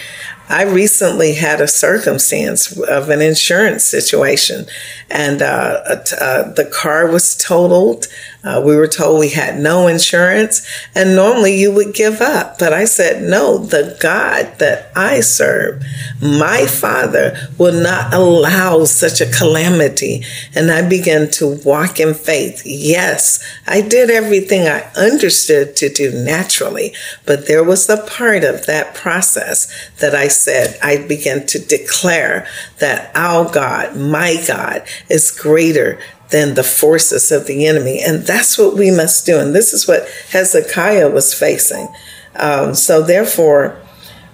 I 0.50 0.63
recently 0.63 1.36
had 1.36 1.62
a 1.62 1.68
circumstance 1.68 2.75
of 2.75 3.10
an 3.10 3.22
insurance 3.22 3.84
situation, 3.84 4.65
and 5.08 5.44
uh, 5.44 5.82
uh, 5.86 6.51
the 6.53 6.70
car 6.74 7.10
was 7.10 7.36
totaled. 7.36 8.08
Uh, 8.44 8.62
we 8.65 8.75
were 8.75 8.88
told 8.88 9.20
we 9.20 9.29
had 9.29 9.60
no 9.60 9.88
insurance, 9.88 10.65
and 10.96 11.15
normally 11.15 11.56
you 11.56 11.72
would 11.72 11.94
give 11.94 12.22
up. 12.22 12.58
But 12.58 12.74
I 12.74 12.86
said, 12.86 13.22
no, 13.22 13.60
the 13.60 13.98
God 14.00 14.58
that 14.58 14.91
I 14.96 15.20
serve, 15.20 15.84
my 16.22 16.65
Father, 16.65 17.38
will 17.58 17.79
not 17.79 18.13
allow 18.13 18.86
such 18.86 19.22
a 19.22 19.29
calamity. 19.29 20.24
And 20.56 20.72
I 20.72 20.88
began 20.88 21.29
to 21.32 21.60
walk 21.65 22.00
in 22.00 22.13
faith. 22.13 22.63
Yes, 22.65 23.44
I 23.68 23.82
did 23.82 24.10
everything 24.10 24.68
I 24.68 24.89
understood 24.96 25.75
to 25.75 25.89
do 25.89 26.12
naturally, 26.12 26.94
but 27.25 27.48
there 27.48 27.63
was 27.63 27.88
a 27.89 28.03
part 28.08 28.44
of 28.44 28.65
that 28.65 28.96
process 28.96 29.91
that 30.00 30.15
I 30.15 30.29
said, 30.39 30.77
I 30.81 31.05
began 31.08 31.46
to 31.48 31.60
declare 31.60 32.48
that 32.79 33.12
our 33.15 33.51
God, 33.51 33.96
my 33.96 34.43
God, 34.48 34.84
is 35.10 35.31
greater 35.31 36.00
than 36.29 36.53
the 36.53 36.63
forces 36.63 37.31
of 37.31 37.48
the 37.48 37.65
enemy. 37.65 38.01
And 38.01 38.24
that's 38.24 38.58
what 38.58 38.75
we 38.75 38.91
must 38.91 39.25
do. 39.25 39.39
And 39.39 39.53
this 39.53 39.74
is 39.74 39.88
what 39.88 40.08
Hezekiah 40.31 41.10
was 41.10 41.34
facing. 41.34 41.88
Um, 42.36 42.75
so, 42.75 43.01
therefore, 43.01 43.81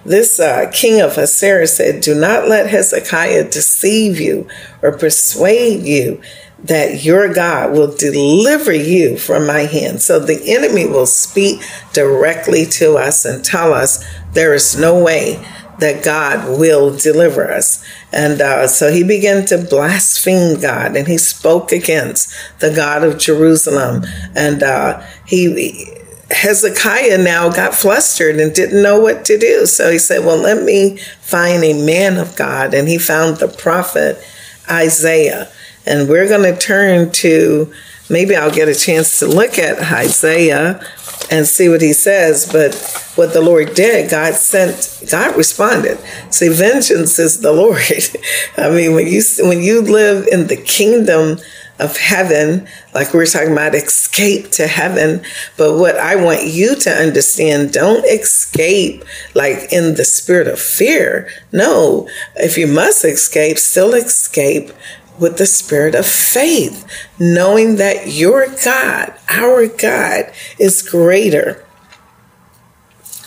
this 0.04 0.38
uh, 0.38 0.70
king 0.72 1.00
of 1.00 1.18
Assyria 1.18 1.66
said, 1.66 2.02
Do 2.02 2.14
not 2.14 2.48
let 2.48 2.70
Hezekiah 2.70 3.50
deceive 3.50 4.20
you 4.20 4.46
or 4.82 4.96
persuade 4.96 5.84
you 5.84 6.20
that 6.60 7.04
your 7.04 7.32
God 7.32 7.72
will 7.72 7.94
deliver 7.94 8.72
you 8.72 9.18
from 9.18 9.46
my 9.46 9.60
hand. 9.60 10.00
So 10.00 10.18
the 10.18 10.54
enemy 10.54 10.86
will 10.86 11.06
speak 11.06 11.62
directly 11.92 12.64
to 12.66 12.96
us 12.96 13.24
and 13.24 13.44
tell 13.44 13.72
us 13.72 14.04
there 14.32 14.54
is 14.54 14.78
no 14.78 15.02
way 15.02 15.44
that 15.78 16.04
God 16.04 16.58
will 16.58 16.96
deliver 16.96 17.50
us. 17.50 17.84
And 18.12 18.40
uh, 18.40 18.66
so 18.66 18.90
he 18.90 19.04
began 19.04 19.44
to 19.46 19.58
blaspheme 19.58 20.60
God 20.60 20.96
and 20.96 21.06
he 21.06 21.18
spoke 21.18 21.72
against 21.72 22.32
the 22.60 22.74
God 22.74 23.04
of 23.04 23.18
Jerusalem. 23.18 24.04
And 24.34 24.62
uh, 24.62 25.02
he, 25.26 25.92
Hezekiah 26.30 27.18
now 27.18 27.50
got 27.50 27.74
flustered 27.74 28.36
and 28.36 28.54
didn't 28.54 28.82
know 28.82 29.00
what 29.00 29.24
to 29.26 29.38
do. 29.38 29.66
So 29.66 29.90
he 29.90 29.98
said, 29.98 30.24
Well, 30.24 30.38
let 30.38 30.62
me 30.64 30.98
find 31.20 31.62
a 31.62 31.84
man 31.84 32.18
of 32.18 32.36
God. 32.36 32.74
And 32.74 32.88
he 32.88 32.98
found 32.98 33.36
the 33.36 33.48
prophet 33.48 34.22
Isaiah. 34.70 35.50
And 35.86 36.08
we're 36.08 36.28
going 36.28 36.52
to 36.52 36.58
turn 36.58 37.12
to, 37.12 37.72
maybe 38.10 38.34
I'll 38.34 38.50
get 38.50 38.68
a 38.68 38.74
chance 38.74 39.20
to 39.20 39.26
look 39.26 39.58
at 39.58 39.92
Isaiah 39.92 40.84
and 41.30 41.46
see 41.46 41.68
what 41.68 41.82
he 41.82 41.92
says. 41.92 42.50
But 42.50 42.74
what 43.16 43.32
the 43.32 43.40
Lord 43.40 43.74
did, 43.74 44.10
God 44.10 44.34
sent, 44.34 45.04
God 45.10 45.36
responded. 45.36 45.98
See, 46.30 46.48
vengeance 46.48 47.18
is 47.18 47.40
the 47.40 47.52
Lord. 47.56 47.80
I 48.56 48.70
mean, 48.70 48.94
when 48.94 49.06
you 49.06 49.22
when 49.40 49.60
you 49.60 49.82
live 49.82 50.26
in 50.28 50.46
the 50.46 50.56
kingdom 50.56 51.38
of 51.78 51.96
heaven, 51.96 52.66
like 52.94 53.12
we 53.12 53.20
are 53.20 53.26
talking 53.26 53.52
about 53.52 53.74
escape 53.74 54.50
to 54.52 54.66
heaven. 54.66 55.22
But 55.56 55.78
what 55.78 55.96
I 55.96 56.16
want 56.16 56.44
you 56.44 56.74
to 56.74 56.90
understand, 56.90 57.72
don't 57.72 58.04
escape 58.04 59.04
like 59.34 59.72
in 59.72 59.94
the 59.94 60.04
spirit 60.04 60.48
of 60.48 60.58
fear. 60.58 61.28
No, 61.52 62.08
if 62.36 62.56
you 62.56 62.66
must 62.66 63.04
escape, 63.04 63.58
still 63.58 63.94
escape 63.94 64.70
with 65.18 65.38
the 65.38 65.46
spirit 65.46 65.94
of 65.94 66.06
faith, 66.06 66.86
knowing 67.18 67.76
that 67.76 68.08
your 68.08 68.46
God, 68.64 69.14
our 69.28 69.66
God, 69.66 70.32
is 70.58 70.82
greater 70.82 71.64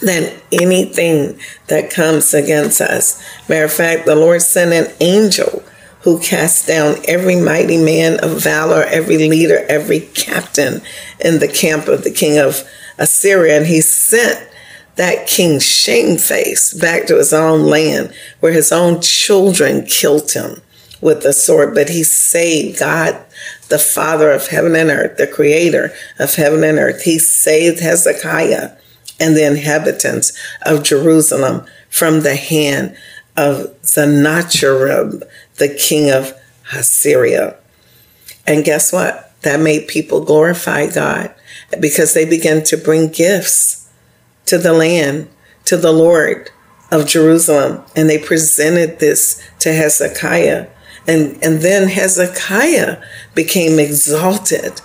than 0.02 0.40
anything 0.52 1.40
that 1.68 1.92
comes 1.92 2.34
against 2.34 2.82
us. 2.82 3.22
Matter 3.50 3.66
of 3.66 3.74
fact, 3.74 4.06
the 4.06 4.16
Lord 4.16 4.42
sent 4.42 4.74
an 4.74 4.94
angel 5.02 5.64
who 6.02 6.20
cast 6.20 6.68
down 6.68 6.96
every 7.08 7.36
mighty 7.36 7.78
man 7.78 8.20
of 8.24 8.42
valor, 8.42 8.84
every 8.84 9.18
leader, 9.18 9.66
every 9.68 10.00
captain 10.00 10.82
in 11.20 11.40
the 11.40 11.48
camp 11.48 11.88
of 11.88 12.04
the 12.04 12.12
king 12.12 12.38
of 12.38 12.64
Assyria, 12.98 13.58
and 13.58 13.68
he 13.68 13.82
sent 13.82 14.48
that 14.96 15.28
king 15.28 15.60
shamefaced 15.60 16.80
back 16.80 17.08
to 17.08 17.18
his 17.18 17.34
own 17.34 17.64
land 17.64 18.14
where 18.40 18.52
his 18.52 18.72
own 18.72 19.02
children 19.02 19.86
killed 19.86 20.32
him 20.32 20.62
with 21.02 21.24
the 21.24 21.34
sword, 21.34 21.74
but 21.74 21.90
he 21.90 22.04
saved 22.04 22.80
God, 22.80 23.26
the 23.70 23.80
Father 23.80 24.32
of 24.32 24.48
heaven 24.48 24.76
and 24.76 24.90
earth, 24.90 25.18
the 25.18 25.28
creator 25.28 25.94
of 26.18 26.36
heaven 26.36 26.64
and 26.64 26.78
earth. 26.78 27.04
He 27.04 27.20
saved 27.20 27.80
Hezekiah 27.80 28.72
and 29.20 29.36
the 29.36 29.46
inhabitants 29.46 30.38
of 30.64 30.84
Jerusalem 30.84 31.66
from 31.90 32.22
the 32.22 32.36
hand 32.36 32.96
of 33.38 33.74
Sennacherib, 33.82 35.24
the 35.56 35.74
king 35.74 36.12
of 36.12 36.34
Assyria. 36.74 37.56
And 38.46 38.66
guess 38.66 38.92
what? 38.92 39.34
That 39.44 39.60
made 39.60 39.88
people 39.88 40.26
glorify 40.26 40.88
God 40.88 41.34
because 41.80 42.14
they 42.14 42.26
began 42.26 42.64
to 42.64 42.78
bring 42.78 43.10
gifts 43.10 43.90
to 44.48 44.58
the 44.58 44.74
land, 44.74 45.30
to 45.66 45.78
the 45.78 45.94
Lord 45.94 46.50
of 46.92 47.08
Jerusalem. 47.08 47.84
And 47.96 48.10
they 48.10 48.18
presented 48.18 49.00
this 49.00 49.42
to 49.60 49.72
Hezekiah 49.72 50.68
and 51.10 51.44
and 51.44 51.62
then 51.62 51.90
Hezekiah 51.90 53.02
became 53.36 53.80
exalted 53.80 54.82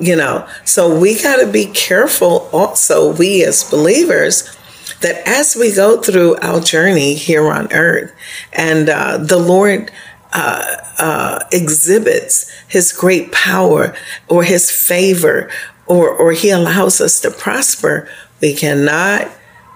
you 0.00 0.16
know. 0.16 0.46
So 0.64 0.98
we 0.98 1.20
got 1.22 1.36
to 1.36 1.50
be 1.50 1.66
careful 1.66 2.48
also 2.52 3.14
we 3.16 3.44
as 3.44 3.68
believers 3.68 4.56
that 5.00 5.26
as 5.26 5.56
we 5.56 5.74
go 5.74 6.00
through 6.00 6.36
our 6.38 6.60
journey 6.60 7.14
here 7.14 7.50
on 7.50 7.72
earth 7.72 8.12
and 8.52 8.88
uh, 8.88 9.18
the 9.18 9.36
lord 9.38 9.90
uh, 10.32 10.76
uh, 10.98 11.38
exhibits 11.52 12.50
his 12.68 12.92
great 12.92 13.32
power 13.32 13.94
or 14.28 14.44
his 14.44 14.70
favor 14.70 15.50
or, 15.86 16.08
or 16.08 16.32
he 16.32 16.50
allows 16.50 17.00
us 17.00 17.20
to 17.20 17.30
prosper 17.30 18.08
We 18.40 18.54
cannot 18.54 19.30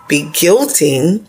be 0.08 0.30
guilty 0.32 1.24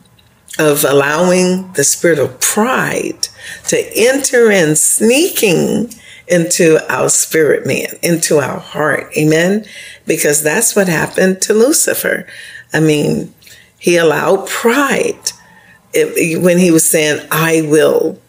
of 0.60 0.84
allowing 0.84 1.72
the 1.74 1.84
spirit 1.84 2.20
of 2.20 2.40
pride 2.42 3.30
to 3.70 3.92
enter 3.96 4.52
in, 4.52 4.76
sneaking 4.76 5.94
into 6.28 6.80
our 6.94 7.10
spirit 7.10 7.66
man, 7.66 7.88
into 8.04 8.38
our 8.38 8.60
heart. 8.60 9.10
Amen. 9.18 9.66
Because 10.06 10.44
that's 10.44 10.76
what 10.76 10.88
happened 10.88 11.42
to 11.42 11.54
Lucifer. 11.54 12.28
I 12.74 12.82
mean, 12.82 13.34
he 13.80 13.98
allowed 13.98 14.48
pride 14.48 15.32
it, 15.94 16.44
when 16.44 16.60
he 16.60 16.70
was 16.70 16.88
saying, 16.88 17.26
I 17.32 17.62
will, 17.62 18.20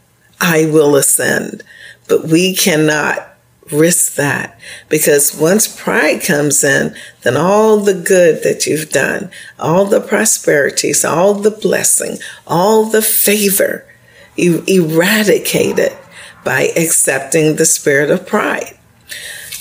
I 0.40 0.66
will 0.66 0.96
ascend. 0.96 1.62
But 2.08 2.24
we 2.24 2.54
cannot 2.54 3.29
risk 3.72 4.14
that 4.14 4.58
because 4.88 5.36
once 5.36 5.68
pride 5.68 6.22
comes 6.22 6.64
in, 6.64 6.94
then 7.22 7.36
all 7.36 7.78
the 7.78 7.94
good 7.94 8.42
that 8.42 8.66
you've 8.66 8.90
done, 8.90 9.30
all 9.58 9.84
the 9.84 10.00
prosperities, 10.00 11.04
all 11.04 11.34
the 11.34 11.50
blessing, 11.50 12.18
all 12.46 12.84
the 12.84 13.02
favor, 13.02 13.84
you 14.36 14.64
eradicate 14.66 15.78
it 15.78 15.96
by 16.44 16.72
accepting 16.76 17.56
the 17.56 17.66
spirit 17.66 18.10
of 18.10 18.26
pride. 18.26 18.76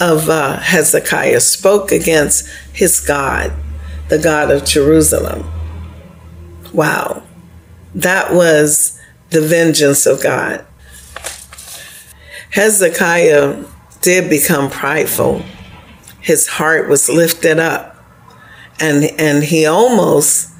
of 0.00 0.28
uh, 0.28 0.58
Hezekiah, 0.58 1.40
spoke 1.40 1.92
against 1.92 2.48
his 2.72 3.00
God, 3.00 3.52
the 4.08 4.18
God 4.18 4.50
of 4.50 4.64
Jerusalem. 4.64 5.50
Wow. 6.72 7.22
That 7.94 8.34
was 8.34 8.98
the 9.30 9.40
vengeance 9.40 10.06
of 10.06 10.22
God. 10.22 10.66
Hezekiah 12.50 13.64
did 14.00 14.30
become 14.30 14.70
prideful. 14.70 15.42
His 16.20 16.46
heart 16.46 16.88
was 16.88 17.08
lifted 17.08 17.58
up. 17.58 17.96
And, 18.80 19.04
and 19.18 19.44
he 19.44 19.66
almost, 19.66 20.52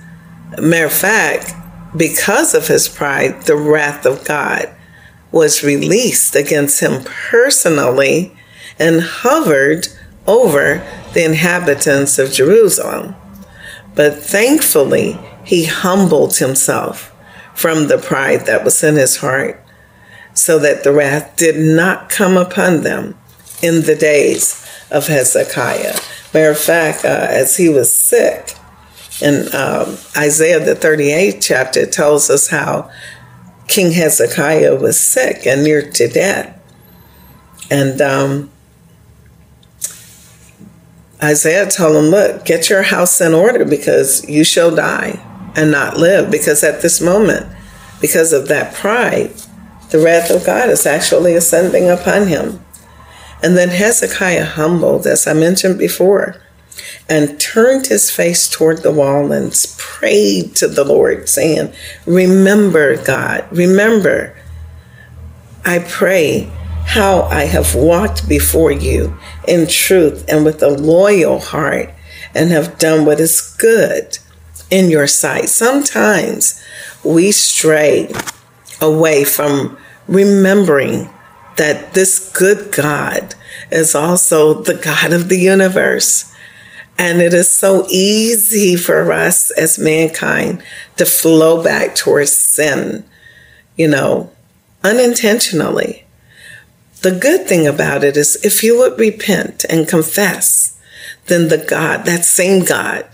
matter 0.58 0.86
of 0.86 0.92
fact, 0.92 1.52
because 1.96 2.54
of 2.54 2.68
his 2.68 2.88
pride, 2.88 3.42
the 3.42 3.56
wrath 3.56 4.04
of 4.04 4.24
God 4.24 4.74
was 5.30 5.64
released 5.64 6.34
against 6.34 6.80
him 6.80 7.04
personally 7.04 8.36
and 8.78 9.00
hovered 9.00 9.88
over 10.26 10.86
the 11.12 11.24
inhabitants 11.24 12.18
of 12.18 12.32
Jerusalem. 12.32 13.14
But 13.94 14.22
thankfully, 14.22 15.18
he 15.44 15.64
humbled 15.66 16.36
himself 16.36 17.12
from 17.54 17.86
the 17.86 17.98
pride 17.98 18.46
that 18.46 18.64
was 18.64 18.82
in 18.82 18.96
his 18.96 19.18
heart 19.18 19.60
so 20.34 20.58
that 20.58 20.82
the 20.82 20.92
wrath 20.92 21.36
did 21.36 21.56
not 21.56 22.08
come 22.08 22.36
upon 22.36 22.82
them 22.82 23.16
in 23.62 23.82
the 23.82 23.94
days 23.94 24.66
of 24.90 25.06
Hezekiah. 25.06 25.98
Matter 26.32 26.50
of 26.50 26.58
fact, 26.58 27.04
uh, 27.04 27.08
as 27.08 27.56
he 27.56 27.68
was 27.68 27.94
sick, 27.94 28.56
in 29.20 29.54
um, 29.54 29.96
Isaiah, 30.16 30.60
the 30.60 30.74
38th 30.74 31.38
chapter, 31.40 31.86
tells 31.86 32.30
us 32.30 32.48
how 32.48 32.90
King 33.68 33.92
Hezekiah 33.92 34.76
was 34.76 34.98
sick 34.98 35.46
and 35.46 35.62
near 35.62 35.88
to 35.92 36.08
death. 36.08 36.60
And 37.70 38.00
um, 38.00 38.50
Isaiah 41.22 41.70
told 41.70 41.96
him, 41.96 42.10
Look, 42.10 42.44
get 42.44 42.68
your 42.68 42.82
house 42.82 43.20
in 43.20 43.32
order 43.32 43.64
because 43.64 44.28
you 44.28 44.44
shall 44.44 44.74
die 44.74 45.20
and 45.56 45.70
not 45.70 45.96
live. 45.96 46.30
Because 46.30 46.62
at 46.62 46.82
this 46.82 47.00
moment, 47.00 47.46
because 48.00 48.32
of 48.32 48.48
that 48.48 48.74
pride, 48.74 49.32
the 49.90 49.98
wrath 49.98 50.30
of 50.30 50.44
God 50.44 50.68
is 50.68 50.86
actually 50.86 51.34
ascending 51.34 51.88
upon 51.88 52.26
him. 52.26 52.60
And 53.42 53.56
then 53.56 53.68
Hezekiah 53.68 54.44
humbled, 54.44 55.06
as 55.06 55.26
I 55.26 55.34
mentioned 55.34 55.78
before, 55.78 56.40
and 57.08 57.38
turned 57.38 57.86
his 57.86 58.10
face 58.10 58.48
toward 58.48 58.82
the 58.82 58.92
wall 58.92 59.30
and 59.32 59.52
prayed 59.78 60.56
to 60.56 60.68
the 60.68 60.84
Lord, 60.84 61.28
saying, 61.28 61.72
Remember, 62.06 63.02
God, 63.04 63.46
remember, 63.50 64.36
I 65.64 65.80
pray 65.80 66.50
how 66.86 67.22
I 67.22 67.44
have 67.44 67.74
walked 67.74 68.28
before 68.28 68.72
you 68.72 69.16
in 69.48 69.66
truth 69.66 70.24
and 70.28 70.44
with 70.44 70.62
a 70.62 70.68
loyal 70.68 71.40
heart 71.40 71.90
and 72.34 72.50
have 72.50 72.78
done 72.78 73.06
what 73.06 73.20
is 73.20 73.54
good 73.58 74.18
in 74.70 74.90
your 74.90 75.06
sight. 75.06 75.48
Sometimes 75.48 76.62
we 77.04 77.32
stray 77.32 78.12
away 78.80 79.24
from 79.24 79.78
remembering 80.06 81.08
that 81.56 81.94
this 81.94 82.30
good 82.32 82.72
God 82.72 83.34
is 83.70 83.94
also 83.94 84.54
the 84.54 84.74
God 84.74 85.12
of 85.12 85.28
the 85.28 85.38
universe. 85.38 86.33
And 86.98 87.20
it 87.20 87.34
is 87.34 87.56
so 87.56 87.86
easy 87.90 88.76
for 88.76 89.12
us 89.12 89.50
as 89.52 89.78
mankind 89.78 90.62
to 90.96 91.04
flow 91.04 91.62
back 91.62 91.94
towards 91.94 92.36
sin, 92.36 93.04
you 93.76 93.88
know, 93.88 94.30
unintentionally. 94.82 96.04
The 97.02 97.10
good 97.10 97.48
thing 97.48 97.66
about 97.66 98.04
it 98.04 98.16
is 98.16 98.42
if 98.44 98.62
you 98.62 98.78
would 98.78 98.98
repent 98.98 99.64
and 99.68 99.88
confess, 99.88 100.80
then 101.26 101.48
the 101.48 101.58
God, 101.58 102.04
that 102.04 102.24
same 102.24 102.64
God, 102.64 103.06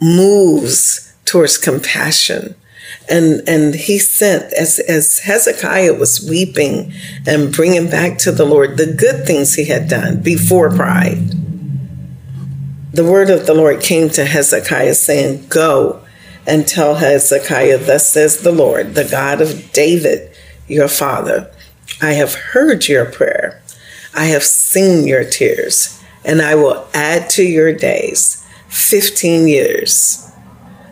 moves 0.00 1.14
towards 1.24 1.58
compassion. 1.58 2.54
And, 3.08 3.46
and 3.48 3.74
he 3.74 3.98
sent, 3.98 4.52
as, 4.54 4.78
as 4.78 5.20
Hezekiah 5.20 5.94
was 5.94 6.26
weeping 6.28 6.92
and 7.26 7.52
bringing 7.52 7.90
back 7.90 8.18
to 8.18 8.32
the 8.32 8.44
Lord 8.44 8.76
the 8.76 8.92
good 8.92 9.26
things 9.26 9.54
he 9.54 9.66
had 9.66 9.88
done 9.88 10.22
before 10.22 10.70
pride 10.70 11.39
the 12.92 13.04
word 13.04 13.30
of 13.30 13.46
the 13.46 13.54
Lord 13.54 13.80
came 13.80 14.08
to 14.10 14.24
Hezekiah, 14.24 14.94
saying, 14.94 15.46
Go 15.48 16.02
and 16.46 16.66
tell 16.66 16.96
Hezekiah, 16.96 17.78
Thus 17.78 18.08
says 18.08 18.38
the 18.38 18.52
Lord, 18.52 18.94
the 18.94 19.04
God 19.04 19.40
of 19.40 19.72
David, 19.72 20.34
your 20.66 20.88
father, 20.88 21.52
I 22.02 22.12
have 22.12 22.34
heard 22.34 22.88
your 22.88 23.04
prayer, 23.04 23.62
I 24.14 24.26
have 24.26 24.42
seen 24.42 25.06
your 25.06 25.24
tears, 25.24 26.02
and 26.24 26.42
I 26.42 26.54
will 26.54 26.88
add 26.92 27.30
to 27.30 27.44
your 27.44 27.72
days 27.72 28.44
15 28.68 29.48
years. 29.48 30.30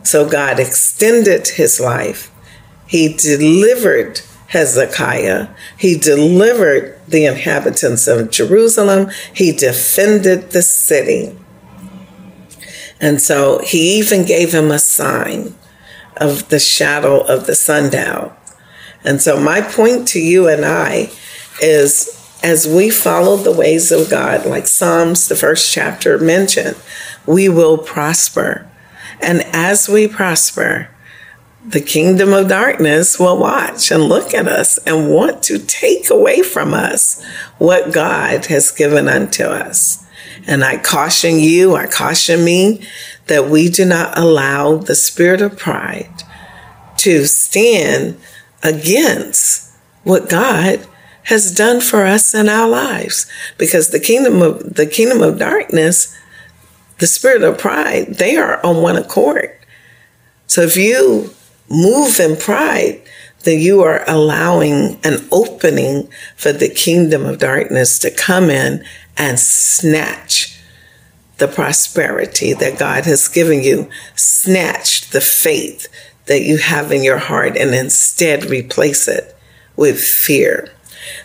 So 0.05 0.29
God 0.29 0.59
extended 0.59 1.49
his 1.49 1.81
life. 1.81 2.31
He 2.87 3.13
delivered 3.13 4.23
Hezekiah. 4.49 5.49
He 5.77 5.99
delivered 5.99 6.99
the 7.07 7.27
inhabitants 7.27 8.07
of 8.07 8.31
Jerusalem. 8.31 9.11
He 9.35 9.53
defended 9.53 10.53
the 10.53 10.63
city. 10.63 11.37
And 13.01 13.21
so 13.21 13.61
he 13.61 13.99
even 13.99 14.25
gave 14.25 14.53
him 14.53 14.71
a 14.71 14.79
sign 14.79 15.55
of 16.17 16.49
the 16.49 16.59
shadow 16.59 17.21
of 17.21 17.47
the 17.47 17.55
sundial. 17.55 18.35
And 19.05 19.23
so 19.23 19.39
my 19.39 19.61
point 19.61 20.09
to 20.09 20.21
you 20.21 20.49
and 20.49 20.65
I 20.65 21.11
is 21.63 22.15
as 22.43 22.67
we 22.69 22.91
follow 22.91 23.37
the 23.37 23.53
ways 23.53 23.91
of 23.91 24.11
God, 24.11 24.47
like 24.47 24.67
Psalms, 24.67 25.29
the 25.29 25.37
first 25.37 25.73
chapter 25.73 26.19
mentioned, 26.19 26.77
we 27.27 27.49
will 27.49 27.79
prosper. 27.79 28.69
And 29.21 29.43
as 29.53 29.89
we 29.89 30.07
prosper, 30.07 30.89
the 31.67 31.81
kingdom 31.81 32.33
of 32.33 32.49
darkness 32.49 33.19
will 33.19 33.39
watch 33.39 33.91
and 33.91 34.05
look 34.05 34.33
at 34.33 34.47
us 34.47 34.79
and 34.79 35.11
want 35.11 35.43
to 35.45 35.59
take 35.59 36.09
away 36.11 36.43
from 36.43 36.73
us 36.73 37.23
what 37.59 37.93
God 37.93 38.47
has 38.47 38.71
given 38.71 39.09
unto 39.09 39.45
us. 39.45 40.07
And 40.49 40.65
I 40.65 40.79
caution 40.79 41.39
you, 41.39 41.77
I 41.77 41.87
caution 41.87 42.43
me 42.43 42.83
that 43.27 43.51
we 43.51 43.69
do 43.69 43.85
not 43.85 44.17
allow 44.19 44.79
the 44.79 44.95
spirit 44.95 45.43
of 45.43 45.59
pride 45.59 46.11
to 46.97 47.27
stand 47.27 48.19
against 48.63 49.71
what 50.05 50.31
God 50.31 50.87
has 51.25 51.55
done 51.55 51.83
for 51.83 52.05
us 52.05 52.35
in 52.35 52.49
our 52.49 52.67
lives. 52.67 53.31
Because 53.59 53.91
the 53.91 54.01
kingdom 54.01 54.41
of 54.41 54.75
the 54.75 54.87
kingdom 54.87 55.21
of 55.21 55.39
darkness, 55.39 56.17
the 56.99 57.07
spirit 57.07 57.43
of 57.43 57.59
pride, 57.59 58.15
they 58.15 58.37
are 58.37 58.65
on 58.65 58.83
one 58.83 58.97
accord. 58.97 59.55
So 60.47 60.63
if 60.63 60.79
you 60.79 61.35
move 61.69 62.19
in 62.19 62.39
pride, 62.39 63.03
you 63.55 63.83
are 63.83 64.05
allowing 64.09 64.99
an 65.05 65.27
opening 65.31 66.09
for 66.37 66.53
the 66.53 66.69
kingdom 66.69 67.25
of 67.25 67.39
darkness 67.39 67.99
to 68.01 68.11
come 68.11 68.51
in 68.51 68.85
and 69.17 69.39
snatch 69.39 70.59
the 71.39 71.49
prosperity 71.49 72.53
that 72.53 72.79
God 72.79 73.05
has 73.05 73.29
given 73.29 73.63
you, 73.63 73.89
snatch 74.15 75.11
the 75.11 75.21
faith 75.21 75.87
that 76.27 76.43
you 76.43 76.59
have 76.59 76.93
in 76.93 77.03
your 77.03 77.19
heart, 77.19 77.57
and 77.57 77.75
instead 77.75 78.47
replace 78.47 79.09
it 79.09 79.37
with 79.77 80.01
fear. 80.01 80.73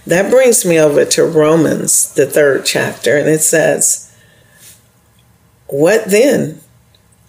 That 0.05 0.31
brings 0.31 0.65
me 0.65 0.79
over 0.79 1.03
to 1.05 1.25
Romans, 1.25 2.13
the 2.13 2.25
third 2.25 2.65
chapter, 2.65 3.17
and 3.17 3.27
it 3.27 3.41
says, 3.41 4.15
What 5.67 6.05
then? 6.05 6.59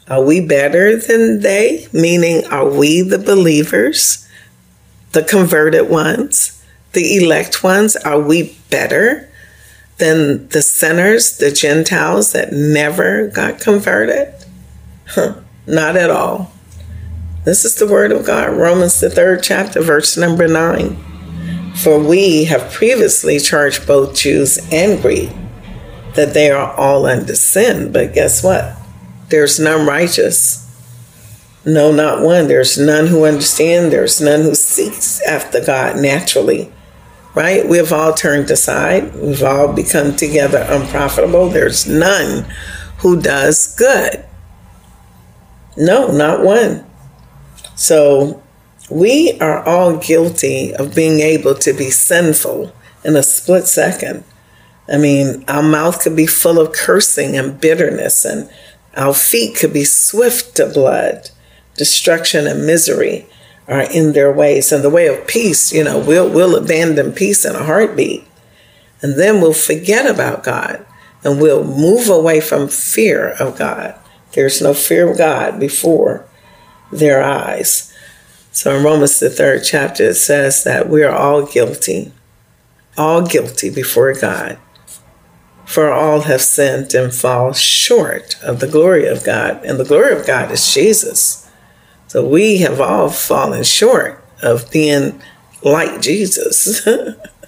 Are 0.09 0.23
we 0.23 0.41
better 0.47 0.97
than 0.99 1.41
they? 1.41 1.89
Meaning, 1.93 2.45
are 2.47 2.69
we 2.69 3.01
the 3.01 3.19
believers, 3.19 4.24
the 5.15 5.23
converted 5.23 5.89
ones, 5.89 6.63
the 6.93 7.17
elect 7.17 7.65
ones? 7.65 7.97
Are 7.97 8.21
we 8.21 8.57
better 8.69 9.31
than 9.99 10.49
the 10.49 10.61
sinners, 10.61 11.39
the 11.39 11.51
Gentiles 11.51 12.33
that 12.33 12.53
never 12.53 13.29
got 13.29 13.61
converted? 13.61 14.35
Huh, 15.07 15.37
not 15.67 15.97
at 15.97 16.11
all. 16.11 16.53
This 17.45 17.65
is 17.65 17.77
the 17.77 17.87
word 17.87 18.11
of 18.11 18.27
God, 18.27 18.57
Romans, 18.57 19.01
the 19.01 19.11
third 19.11 19.43
chapter, 19.43 19.81
verse 19.81 20.17
number 20.17 20.49
nine. 20.49 20.97
For 21.77 21.99
we 21.99 22.45
have 22.45 22.73
previously 22.73 23.39
charged 23.39 23.87
both 23.87 24.17
Jews 24.17 24.59
and 24.73 25.01
Greek 25.01 25.31
that 26.15 26.33
they 26.33 26.51
are 26.51 26.73
all 26.75 27.07
under 27.07 27.35
sin. 27.35 27.93
But 27.93 28.15
guess 28.15 28.43
what? 28.43 28.77
There's 29.29 29.61
none 29.61 29.87
righteous. 29.87 30.64
No, 31.67 31.91
not 31.93 32.23
one. 32.23 32.49
There's 32.49 32.79
none 32.79 33.07
who 33.07 33.25
understand. 33.25 33.93
There's 33.93 34.21
none 34.21 34.43
who 34.43 34.55
seeks 34.55 35.23
after 35.23 35.65
God 35.65 35.97
naturally. 35.97 36.71
Right? 37.35 37.67
We've 37.69 37.93
all 37.93 38.13
turned 38.13 38.51
aside. 38.51 39.15
We've 39.15 39.43
all 39.43 39.73
become 39.73 40.15
together 40.15 40.65
unprofitable. 40.69 41.49
There's 41.49 41.87
none 41.87 42.47
who 42.99 43.21
does 43.21 43.75
good. 43.75 44.25
No, 45.77 46.13
not 46.13 46.45
one. 46.45 46.87
So 47.75 48.43
we 48.91 49.39
are 49.41 49.65
all 49.67 49.97
guilty 49.97 50.75
of 50.75 50.95
being 50.95 51.21
able 51.21 51.55
to 51.57 51.73
be 51.73 51.91
sinful 51.91 52.73
in 53.05 53.17
a 53.17 53.23
split 53.23 53.65
second. 53.65 54.25
I 54.89 54.99
mean, 54.99 55.45
our 55.49 55.63
mouth 55.63 56.03
could 56.03 56.15
be 56.15 56.27
full 56.27 56.61
of 56.61 56.73
cursing 56.73 57.37
and 57.37 57.59
bitterness, 57.61 58.25
and 58.25 58.51
our 58.97 59.15
feet 59.15 59.57
could 59.57 59.73
be 59.73 59.85
swift 59.85 60.57
to 60.57 60.67
blood. 60.67 61.31
Destruction 61.77 62.47
and 62.47 62.67
misery 62.67 63.27
are 63.67 63.83
in 63.83 64.13
their 64.13 64.33
ways. 64.33 64.73
And 64.73 64.85
the 64.85 64.91
way 64.91 65.07
of 65.07 65.27
peace, 65.27 65.73
you 65.73 65.85
know, 65.85 65.99
we'll, 65.99 66.29
we'll 66.29 66.57
abandon 66.57 67.13
peace 67.13 67.45
in 67.45 67.55
a 67.55 67.65
heartbeat. 67.65 68.25
And 69.03 69.19
then 69.19 69.41
we'll 69.41 69.53
forget 69.53 70.07
about 70.07 70.45
God 70.45 70.85
and 71.23 71.41
we'll 71.41 71.65
move 71.65 72.09
away 72.09 72.41
from 72.41 72.69
fear 72.69 73.31
of 73.41 73.59
God. 73.59 73.99
There's 74.33 74.61
no 74.61 74.75
fear 74.75 75.11
of 75.11 75.19
God 75.19 75.59
before 75.59 76.27
their 76.93 77.23
eyes. 77.23 77.93
So 78.53 78.77
in 78.77 78.85
Romans, 78.85 79.19
the 79.19 79.31
third 79.31 79.65
chapter, 79.65 80.11
it 80.11 80.15
says 80.15 80.65
that 80.65 80.89
we 80.89 81.03
are 81.03 81.15
all 81.15 81.45
guilty, 81.47 82.13
all 82.97 83.27
guilty 83.27 83.71
before 83.71 84.15
God. 84.15 84.59
For 85.65 85.91
all 85.91 86.23
have 86.23 86.43
sinned 86.43 86.95
and 86.95 87.13
fall 87.13 87.53
short 87.53 88.37
of 88.43 88.61
the 88.61 88.69
glory 88.69 89.07
of 89.07 89.25
God. 89.25 89.65
And 89.65 89.81
the 89.81 89.85
glory 89.85 90.17
of 90.17 90.27
God 90.27 90.53
is 90.53 90.73
Jesus. 90.73 91.44
So 92.15 92.25
we 92.25 92.59
have 92.59 92.81
all 92.81 93.11
fallen 93.11 93.65
short 93.65 94.25
of 94.41 94.71
being 94.71 95.21
like 95.65 96.01
Jesus. 96.01 96.87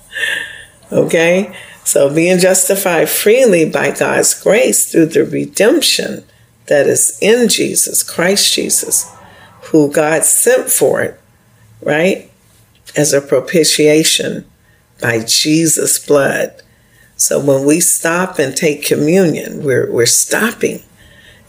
okay? 0.92 1.57
So 1.85 2.12
being 2.12 2.40
justified 2.40 3.09
freely 3.09 3.70
by 3.70 3.92
God's 3.92 4.35
grace 4.35 4.90
through 4.90 5.07
the 5.07 5.24
redemption 5.24 6.24
that 6.66 6.88
is 6.88 7.16
in 7.22 7.48
Jesus, 7.48 8.02
Christ 8.02 8.55
Jesus 8.55 9.09
who 9.66 9.88
God 9.88 10.24
sent 10.24 10.68
for 10.68 11.00
it, 11.00 11.20
right? 11.81 12.29
As 12.96 13.12
a 13.12 13.20
propitiation 13.20 14.46
by 15.00 15.20
Jesus' 15.20 16.05
blood. 16.05 16.61
So 17.14 17.38
when 17.38 17.64
we 17.64 17.79
stop 17.79 18.40
and 18.40 18.57
take 18.57 18.85
communion, 18.85 19.62
we're, 19.62 19.88
we're 19.92 20.07
stopping, 20.07 20.83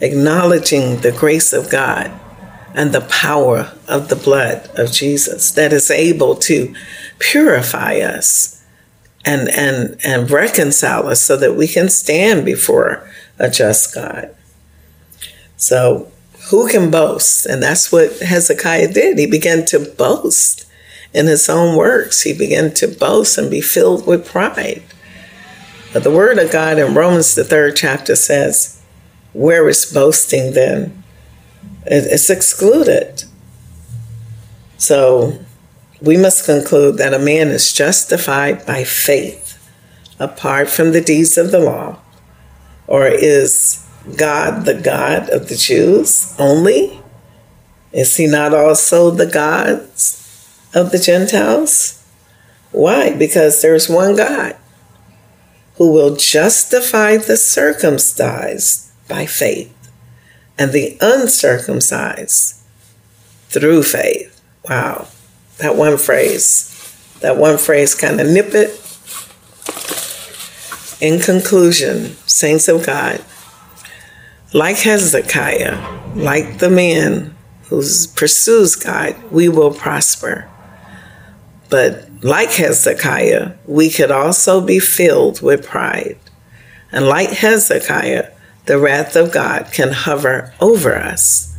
acknowledging 0.00 0.98
the 0.98 1.10
grace 1.10 1.52
of 1.52 1.68
God 1.68 2.12
and 2.74 2.92
the 2.92 3.00
power 3.02 3.72
of 3.86 4.08
the 4.08 4.16
blood 4.16 4.68
of 4.76 4.92
Jesus 4.92 5.50
that 5.52 5.72
is 5.72 5.90
able 5.90 6.36
to 6.36 6.74
purify 7.18 7.96
us 7.96 8.64
and, 9.24 9.48
and, 9.48 9.98
and 10.04 10.30
reconcile 10.30 11.08
us 11.08 11.20
so 11.20 11.36
that 11.36 11.54
we 11.54 11.66
can 11.66 11.88
stand 11.88 12.44
before 12.44 13.08
a 13.38 13.50
just 13.50 13.94
God. 13.94 14.34
So 15.56 16.10
who 16.50 16.68
can 16.68 16.90
boast? 16.90 17.46
And 17.46 17.62
that's 17.62 17.92
what 17.92 18.18
Hezekiah 18.20 18.92
did. 18.92 19.18
He 19.18 19.26
began 19.26 19.64
to 19.66 19.80
boast 19.80 20.66
in 21.12 21.26
his 21.26 21.48
own 21.48 21.76
works. 21.76 22.22
He 22.22 22.32
began 22.32 22.72
to 22.74 22.88
boast 22.88 23.38
and 23.38 23.50
be 23.50 23.60
filled 23.60 24.06
with 24.06 24.26
pride. 24.26 24.82
But 25.92 26.04
the 26.04 26.10
word 26.10 26.38
of 26.38 26.52
God 26.52 26.78
in 26.78 26.94
Romans, 26.94 27.34
the 27.34 27.44
third 27.44 27.76
chapter 27.76 28.14
says, 28.14 28.82
Where 29.32 29.68
is 29.68 29.90
boasting 29.92 30.52
then? 30.52 31.02
It's 31.90 32.28
excluded. 32.28 33.24
So 34.76 35.38
we 36.02 36.16
must 36.16 36.44
conclude 36.44 36.98
that 36.98 37.14
a 37.14 37.18
man 37.18 37.48
is 37.48 37.72
justified 37.72 38.66
by 38.66 38.84
faith 38.84 39.58
apart 40.20 40.68
from 40.68 40.92
the 40.92 41.00
deeds 41.00 41.38
of 41.38 41.50
the 41.50 41.60
law, 41.60 41.98
or 42.86 43.06
is 43.06 43.86
God 44.16 44.66
the 44.66 44.74
God 44.74 45.30
of 45.30 45.48
the 45.48 45.56
Jews 45.56 46.34
only? 46.38 47.00
Is 47.92 48.16
he 48.16 48.26
not 48.26 48.52
also 48.52 49.10
the 49.10 49.26
God 49.26 49.80
of 50.74 50.92
the 50.92 51.02
Gentiles? 51.02 52.04
Why? 52.70 53.14
Because 53.16 53.62
there's 53.62 53.88
one 53.88 54.14
God 54.14 54.56
who 55.76 55.90
will 55.90 56.16
justify 56.16 57.16
the 57.16 57.36
circumcised 57.36 58.90
by 59.08 59.24
faith 59.24 59.72
and 60.58 60.72
the 60.72 60.96
uncircumcised 61.00 62.60
through 63.48 63.82
faith. 63.84 64.40
Wow. 64.68 65.08
That 65.58 65.76
one 65.76 65.96
phrase, 65.96 66.74
that 67.20 67.36
one 67.36 67.58
phrase 67.58 67.94
kind 67.94 68.20
of 68.20 68.26
nip 68.26 68.48
it. 68.52 68.84
In 71.00 71.20
conclusion, 71.20 72.16
saints 72.26 72.66
of 72.66 72.84
God, 72.84 73.24
like 74.52 74.78
Hezekiah, 74.78 76.14
like 76.14 76.58
the 76.58 76.70
man 76.70 77.36
who 77.64 77.82
pursues 78.16 78.74
God, 78.74 79.14
we 79.30 79.48
will 79.48 79.72
prosper. 79.72 80.48
But 81.70 82.08
like 82.22 82.50
Hezekiah, 82.50 83.52
we 83.66 83.90
could 83.90 84.10
also 84.10 84.60
be 84.60 84.80
filled 84.80 85.40
with 85.42 85.66
pride. 85.66 86.18
And 86.90 87.06
like 87.06 87.30
Hezekiah, 87.30 88.30
the 88.68 88.78
wrath 88.78 89.16
of 89.16 89.32
God 89.32 89.70
can 89.72 89.92
hover 89.92 90.54
over 90.60 90.94
us. 90.94 91.56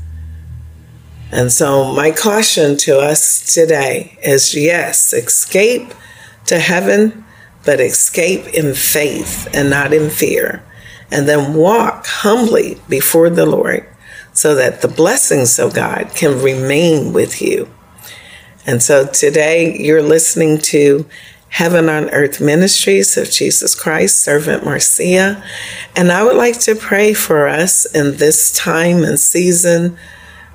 And 1.32 1.52
so, 1.52 1.94
my 1.94 2.12
caution 2.12 2.78
to 2.78 3.00
us 3.00 3.54
today 3.54 4.18
is 4.24 4.56
yes, 4.56 5.12
escape 5.14 5.94
to 6.46 6.60
heaven, 6.60 7.26
but 7.66 7.80
escape 7.82 8.48
in 8.54 8.74
faith 8.74 9.48
and 9.54 9.70
not 9.70 9.94
in 9.94 10.10
fear 10.10 10.64
and 11.12 11.28
then 11.28 11.54
walk 11.54 12.06
humbly 12.08 12.80
before 12.88 13.30
the 13.30 13.46
Lord 13.46 13.88
so 14.34 14.56
that 14.56 14.82
the 14.82 14.88
blessings 14.88 15.60
of 15.60 15.74
God 15.74 16.12
can 16.16 16.42
remain 16.42 17.14
with 17.14 17.42
you. 17.42 17.70
And 18.66 18.84
so 18.84 19.08
today 19.08 19.78
you're 19.78 20.04
listening 20.04 20.60
to 20.60 21.08
Heaven 21.50 21.90
on 21.90 22.10
Earth 22.12 22.40
Ministries 22.40 23.18
of 23.18 23.30
Jesus 23.30 23.76
Christ, 23.76 24.24
Servant 24.24 24.64
Marcia. 24.64 25.44
And 25.96 26.12
I 26.12 26.24
would 26.24 26.36
like 26.36 26.60
to 26.62 26.76
pray 26.76 27.14
for 27.14 27.48
us 27.48 27.86
in 27.94 28.18
this 28.18 28.52
time 28.52 29.04
and 29.04 29.20
season 29.20 29.98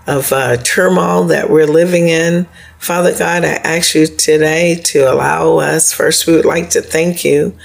of 0.07 0.33
uh, 0.33 0.57
turmoil 0.59 1.25
that 1.25 1.51
we're 1.51 1.67
living 1.67 2.09
in. 2.09 2.47
Father 2.79 3.17
God, 3.17 3.45
I 3.45 3.55
ask 3.55 3.95
you 3.95 4.07
today 4.07 4.77
to 4.77 5.13
allow 5.13 5.59
us, 5.59 5.93
first, 5.93 6.27
we 6.27 6.35
would 6.35 6.45
like 6.45 6.71
to 6.71 6.83
thank 6.83 7.25
you 7.25 7.57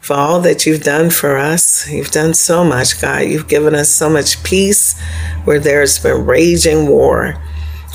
for 0.00 0.14
all 0.14 0.40
that 0.40 0.66
you've 0.66 0.82
done 0.82 1.10
for 1.10 1.36
us. 1.36 1.88
You've 1.88 2.10
done 2.10 2.34
so 2.34 2.64
much, 2.64 3.00
God. 3.00 3.20
You've 3.20 3.48
given 3.48 3.74
us 3.74 3.88
so 3.88 4.08
much 4.08 4.42
peace 4.42 5.00
where 5.44 5.60
there's 5.60 5.98
been 5.98 6.26
raging 6.26 6.88
war. 6.88 7.40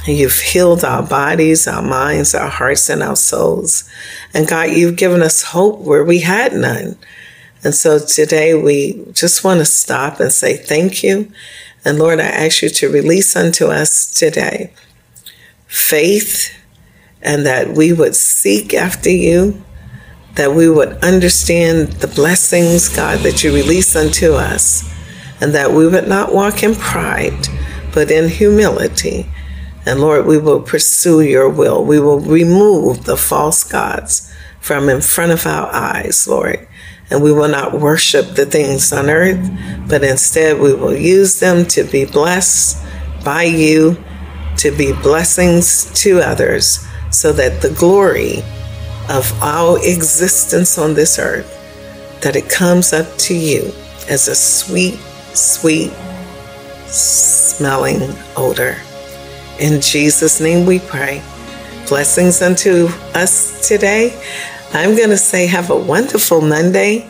You've 0.05 0.37
healed 0.37 0.83
our 0.83 1.01
bodies, 1.01 1.65
our 1.65 1.81
minds, 1.81 2.35
our 2.35 2.49
hearts, 2.49 2.89
and 2.89 3.01
our 3.01 3.15
souls. 3.15 3.89
And 4.33 4.45
God, 4.47 4.71
you've 4.71 4.97
given 4.97 5.21
us 5.21 5.41
hope 5.43 5.79
where 5.79 6.03
we 6.03 6.19
had 6.19 6.51
none. 6.51 6.97
And 7.63 7.73
so 7.73 7.99
today 7.99 8.53
we 8.53 9.01
just 9.13 9.45
want 9.45 9.59
to 9.59 9.65
stop 9.65 10.19
and 10.19 10.29
say 10.29 10.57
thank 10.57 11.03
you. 11.03 11.31
And 11.85 11.99
Lord, 11.99 12.19
I 12.19 12.25
ask 12.25 12.61
you 12.61 12.67
to 12.67 12.89
release 12.89 13.33
unto 13.37 13.67
us 13.67 14.05
today 14.05 14.73
faith 15.67 16.53
and 17.21 17.45
that 17.45 17.69
we 17.69 17.93
would 17.93 18.15
seek 18.15 18.73
after 18.73 19.09
you, 19.09 19.63
that 20.35 20.53
we 20.53 20.69
would 20.69 21.01
understand 21.01 21.87
the 21.93 22.07
blessings, 22.07 22.89
God, 22.89 23.19
that 23.19 23.41
you 23.41 23.55
release 23.55 23.95
unto 23.95 24.33
us, 24.33 24.83
and 25.39 25.53
that 25.53 25.71
we 25.71 25.87
would 25.87 26.09
not 26.09 26.33
walk 26.33 26.61
in 26.61 26.75
pride, 26.75 27.47
but 27.93 28.11
in 28.11 28.27
humility 28.27 29.29
and 29.85 29.99
Lord, 29.99 30.25
we 30.25 30.37
will 30.37 30.61
pursue 30.61 31.21
your 31.21 31.49
will. 31.49 31.83
We 31.83 31.99
will 31.99 32.19
remove 32.19 33.03
the 33.03 33.17
false 33.17 33.63
gods 33.63 34.33
from 34.59 34.87
in 34.87 35.01
front 35.01 35.33
of 35.33 35.45
our 35.45 35.73
eyes, 35.73 36.27
Lord. 36.27 36.67
And 37.09 37.21
we 37.21 37.33
will 37.33 37.49
not 37.49 37.79
worship 37.79 38.35
the 38.35 38.45
things 38.45 38.93
on 38.93 39.09
earth, 39.09 39.51
but 39.89 40.03
instead 40.03 40.59
we 40.59 40.73
will 40.73 40.95
use 40.95 41.39
them 41.39 41.65
to 41.67 41.83
be 41.83 42.05
blessed 42.05 42.81
by 43.25 43.43
you, 43.43 43.97
to 44.57 44.71
be 44.71 44.93
blessings 44.93 45.91
to 46.01 46.21
others, 46.21 46.87
so 47.11 47.33
that 47.33 47.61
the 47.61 47.73
glory 47.73 48.39
of 49.09 49.31
our 49.43 49.77
existence 49.79 50.77
on 50.77 50.93
this 50.93 51.19
earth, 51.19 51.49
that 52.21 52.37
it 52.37 52.49
comes 52.49 52.93
up 52.93 53.17
to 53.17 53.35
you 53.35 53.71
as 54.09 54.29
a 54.29 54.35
sweet, 54.35 54.97
sweet 55.33 55.91
smelling 56.87 58.15
odor. 58.37 58.77
In 59.59 59.81
Jesus' 59.81 60.39
name 60.39 60.65
we 60.65 60.79
pray. 60.79 61.21
Blessings 61.87 62.41
unto 62.41 62.87
us 63.13 63.67
today. 63.67 64.19
I'm 64.73 64.95
going 64.95 65.09
to 65.09 65.17
say, 65.17 65.45
have 65.47 65.69
a 65.69 65.77
wonderful 65.77 66.41
Monday. 66.41 67.09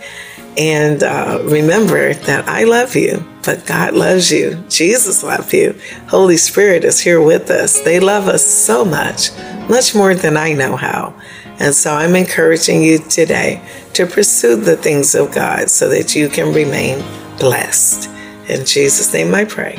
And 0.58 1.02
uh, 1.02 1.42
remember 1.44 2.14
that 2.14 2.48
I 2.48 2.66
love 2.66 2.96
you, 2.96 3.26
but 3.44 3.66
God 3.66 3.94
loves 3.94 4.32
you. 4.32 4.64
Jesus 4.70 5.24
loves 5.24 5.52
you. 5.54 5.80
Holy 6.08 6.38
Spirit 6.38 6.84
is 6.84 7.00
here 7.00 7.22
with 7.22 7.50
us. 7.50 7.82
They 7.82 8.00
love 8.00 8.28
us 8.28 8.46
so 8.46 8.86
much, 8.86 9.32
much 9.70 9.96
more 9.96 10.14
than 10.14 10.38
I 10.38 10.54
know 10.54 10.76
how. 10.76 11.16
And 11.60 11.74
so 11.74 11.94
I'm 11.94 12.16
encouraging 12.16 12.84
you 12.84 13.00
today 13.00 13.62
to 13.94 14.06
pursue 14.06 14.58
the 14.58 14.76
things 14.76 15.16
of 15.16 15.34
God 15.34 15.70
so 15.70 15.90
that 15.90 16.16
you 16.16 16.30
can 16.30 16.54
remain 16.54 17.00
blessed. 17.40 18.10
In 18.50 18.66
Jesus' 18.66 19.14
name 19.14 19.34
I 19.34 19.46
pray. 19.46 19.76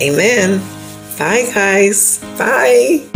Amen. 0.00 0.60
Bye, 1.22 1.48
guys. 1.54 2.18
Bye. 2.36 3.11